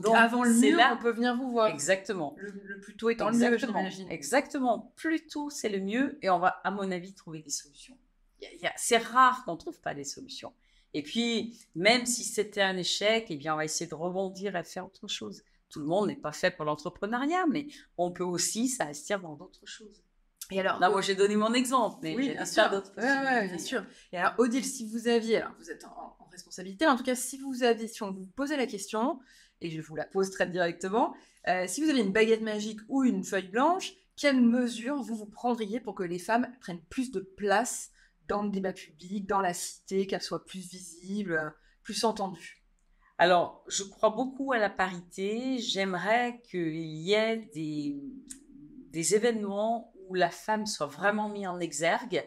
Donc, 0.00 0.14
Donc, 0.14 0.16
avant 0.16 0.44
le 0.44 0.52
mur, 0.54 0.76
là- 0.78 0.96
on 0.98 1.02
peut 1.02 1.10
venir 1.12 1.36
vous 1.36 1.50
voir. 1.50 1.68
Exactement. 1.68 2.34
Le, 2.38 2.50
le 2.64 2.80
plus 2.80 2.96
tôt 2.96 3.10
étant 3.10 3.30
le 3.30 3.36
mieux, 3.36 3.56
j'imagine. 3.58 4.10
Exactement. 4.10 4.92
Plus 4.96 5.26
tôt, 5.26 5.50
c'est 5.50 5.68
le 5.68 5.80
mieux. 5.80 6.18
Et 6.22 6.30
on 6.30 6.38
va, 6.38 6.60
à 6.64 6.70
mon 6.70 6.90
avis, 6.90 7.14
trouver 7.14 7.42
des 7.42 7.50
solutions. 7.50 7.96
C'est 8.76 8.98
rare 8.98 9.44
qu'on 9.44 9.52
ne 9.52 9.58
trouve 9.58 9.80
pas 9.80 9.94
des 9.94 10.04
solutions. 10.04 10.52
Et 10.94 11.02
puis, 11.02 11.58
même 11.74 12.06
si 12.06 12.24
c'était 12.24 12.62
un 12.62 12.76
échec, 12.76 13.26
eh 13.30 13.36
bien, 13.36 13.54
on 13.54 13.56
va 13.58 13.64
essayer 13.64 13.88
de 13.88 13.94
rebondir 13.94 14.56
et 14.56 14.62
de 14.62 14.66
faire 14.66 14.86
autre 14.86 15.06
chose. 15.08 15.42
Tout 15.68 15.80
le 15.80 15.86
monde 15.86 16.06
n'est 16.06 16.16
pas 16.16 16.32
fait 16.32 16.50
pour 16.50 16.64
l'entrepreneuriat, 16.64 17.46
mais 17.46 17.66
on 17.98 18.10
peut 18.10 18.24
aussi 18.24 18.68
s'investir 18.68 19.20
dans 19.20 19.34
d'autres 19.34 19.66
choses. 19.66 20.02
Et 20.50 20.60
alors, 20.60 20.78
Là, 20.80 20.88
moi, 20.88 21.02
j'ai 21.02 21.14
donné 21.14 21.36
mon 21.36 21.52
exemple, 21.52 21.98
mais 22.02 22.16
Oui, 22.16 22.30
bien 22.30 22.46
sûr. 22.46 22.70
d'autres 22.70 22.90
Ouais, 22.96 23.02
ouais, 23.02 23.48
bien 23.48 23.58
sûr. 23.58 23.84
Et 24.12 24.16
alors, 24.16 24.32
Odile, 24.38 24.64
si 24.64 24.86
vous 24.88 25.06
aviez, 25.08 25.36
alors 25.42 25.52
vous 25.58 25.70
êtes 25.70 25.84
en, 25.84 26.16
en 26.18 26.28
responsabilité, 26.32 26.86
en 26.86 26.96
tout 26.96 27.02
cas, 27.02 27.14
si 27.14 27.36
vous 27.38 27.64
aviez, 27.64 27.86
si 27.86 28.02
on 28.02 28.12
vous 28.12 28.24
posait 28.34 28.56
la 28.56 28.66
question, 28.66 29.18
et 29.60 29.70
je 29.70 29.80
vous 29.80 29.96
la 29.96 30.04
pose 30.04 30.30
très 30.30 30.46
directement, 30.46 31.14
euh, 31.48 31.66
si 31.66 31.82
vous 31.82 31.88
aviez 31.88 32.02
une 32.02 32.12
baguette 32.12 32.42
magique 32.42 32.80
ou 32.88 33.04
une 33.04 33.24
feuille 33.24 33.48
blanche, 33.48 33.92
quelles 34.16 34.40
mesures 34.40 35.00
vous 35.02 35.14
vous 35.14 35.26
prendriez 35.26 35.80
pour 35.80 35.94
que 35.94 36.02
les 36.02 36.18
femmes 36.18 36.48
prennent 36.60 36.82
plus 36.90 37.10
de 37.10 37.20
place 37.20 37.90
dans 38.26 38.42
le 38.42 38.50
débat 38.50 38.72
public, 38.72 39.26
dans 39.26 39.40
la 39.40 39.54
cité, 39.54 40.06
qu'elles 40.06 40.22
soient 40.22 40.44
plus 40.44 40.68
visibles, 40.68 41.54
plus 41.82 42.04
entendues? 42.04 42.62
Alors, 43.16 43.64
je 43.66 43.82
crois 43.82 44.10
beaucoup 44.10 44.52
à 44.52 44.58
la 44.58 44.70
parité. 44.70 45.58
J'aimerais 45.58 46.40
qu'il 46.48 46.74
y 46.74 47.14
ait 47.14 47.48
des, 47.54 49.14
événements 49.14 49.92
où 50.08 50.14
la 50.14 50.30
femme 50.30 50.66
soit 50.66 50.86
vraiment 50.86 51.28
mise 51.28 51.46
en 51.46 51.60
exergue 51.60 52.24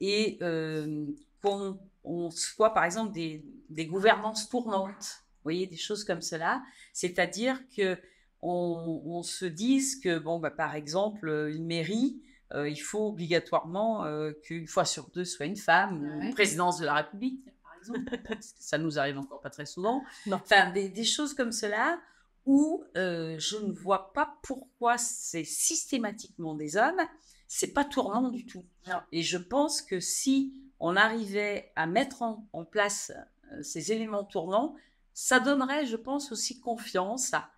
et 0.00 0.38
euh, 0.42 1.06
qu'on 1.42 1.78
on 2.04 2.30
soit, 2.30 2.72
par 2.72 2.84
exemple, 2.84 3.12
des, 3.12 3.44
des 3.68 3.86
gouvernances 3.86 4.48
tournantes. 4.48 5.24
Voyez, 5.48 5.66
des 5.66 5.76
choses 5.76 6.04
comme 6.04 6.20
cela. 6.22 6.62
C'est-à-dire 6.92 7.58
que 7.76 7.96
on, 8.42 9.02
on 9.04 9.22
se 9.22 9.44
dise 9.46 9.98
que, 10.00 10.18
bon, 10.18 10.38
bah, 10.38 10.50
par 10.50 10.74
exemple, 10.76 11.28
une 11.52 11.66
mairie, 11.66 12.22
euh, 12.54 12.68
il 12.68 12.76
faut 12.76 13.08
obligatoirement 13.08 14.04
euh, 14.04 14.32
qu'une 14.44 14.66
fois 14.66 14.84
sur 14.84 15.08
deux 15.10 15.24
soit 15.24 15.46
une 15.46 15.56
femme, 15.56 16.02
ou 16.02 16.18
Ouais. 16.20 16.26
une 16.28 16.34
présidence 16.34 16.78
de 16.78 16.84
la 16.86 16.94
République, 16.94 17.44
par 17.62 17.72
exemple. 17.78 18.00
Ça 18.58 18.78
nous 18.78 18.98
arrive 18.98 19.18
encore 19.18 19.40
pas 19.40 19.50
très 19.50 19.66
souvent. 19.66 20.04
Non. 20.26 20.36
Enfin, 20.36 20.70
des, 20.72 20.88
des 20.88 21.04
choses 21.04 21.34
comme 21.34 21.52
cela 21.52 21.98
où 22.46 22.84
euh, 22.96 23.36
je 23.38 23.56
ne 23.56 23.72
vois 23.72 24.12
pas 24.12 24.38
pourquoi 24.42 24.96
c'est 24.98 25.44
systématiquement 25.44 26.54
des 26.54 26.76
hommes. 26.76 27.00
C'est 27.48 27.72
pas 27.72 27.84
tournant 27.84 28.28
du 28.28 28.46
tout. 28.46 28.64
Non. 28.86 29.00
Et 29.12 29.22
je 29.22 29.36
pense 29.38 29.82
que 29.82 30.00
si 30.00 30.52
on 30.80 30.96
arrivait 30.96 31.72
à 31.76 31.86
mettre 31.86 32.22
en, 32.22 32.46
en 32.52 32.64
place 32.64 33.10
euh, 33.52 33.62
ces 33.62 33.90
éléments 33.92 34.24
tournants, 34.24 34.74
ça 35.20 35.40
donnerait, 35.40 35.84
je 35.84 35.96
pense, 35.96 36.30
aussi 36.30 36.60
confiance 36.60 37.34
à, 37.34 37.50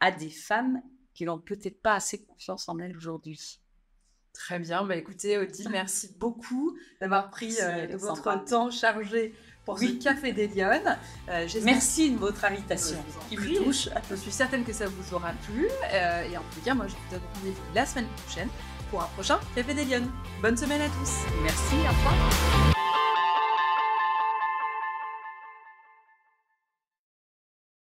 à 0.00 0.10
des 0.10 0.30
femmes 0.30 0.82
qui 1.14 1.24
n'ont 1.24 1.38
peut-être 1.38 1.80
pas 1.80 1.94
assez 1.94 2.24
confiance 2.24 2.68
en 2.68 2.76
elles 2.80 2.96
aujourd'hui. 2.96 3.60
Très 4.34 4.58
bien, 4.58 4.84
bah 4.84 4.96
écoutez 4.96 5.38
Odile, 5.38 5.68
merci 5.70 6.10
beaucoup 6.18 6.76
d'avoir 7.00 7.30
pris 7.30 7.54
euh, 7.62 7.96
votre 7.96 8.44
temps 8.44 8.70
chargé 8.72 9.32
pour 9.64 9.76
Oui. 9.78 9.98
ce 10.00 10.04
Café 10.04 10.32
des 10.32 10.48
Lyonnes. 10.48 10.98
Euh, 11.28 11.46
Merci 11.62 12.10
de 12.10 12.18
votre 12.18 12.44
invitation 12.44 12.98
qui 13.28 13.36
me 13.36 13.56
touche. 13.64 13.88
Je 14.10 14.16
suis 14.16 14.32
certaine 14.32 14.64
que 14.64 14.72
ça 14.72 14.86
vous 14.88 15.14
aura 15.14 15.32
plu. 15.46 15.68
euh, 15.92 16.22
et 16.22 16.36
en 16.36 16.42
tout 16.52 16.60
cas, 16.64 16.74
moi, 16.74 16.88
je 16.88 16.94
vous 16.94 17.10
donne 17.12 17.22
rendez-vous 17.36 17.74
la 17.76 17.86
semaine 17.86 18.08
prochaine 18.24 18.48
pour 18.90 19.02
un 19.02 19.08
prochain 19.08 19.38
Café 19.54 19.72
des 19.72 19.84
Lyonnes. 19.84 20.10
Bonne 20.42 20.56
semaine 20.56 20.80
à 20.80 20.88
tous. 20.88 21.12
Merci, 21.44 21.74
au 21.74 21.92
revoir. 21.94 22.77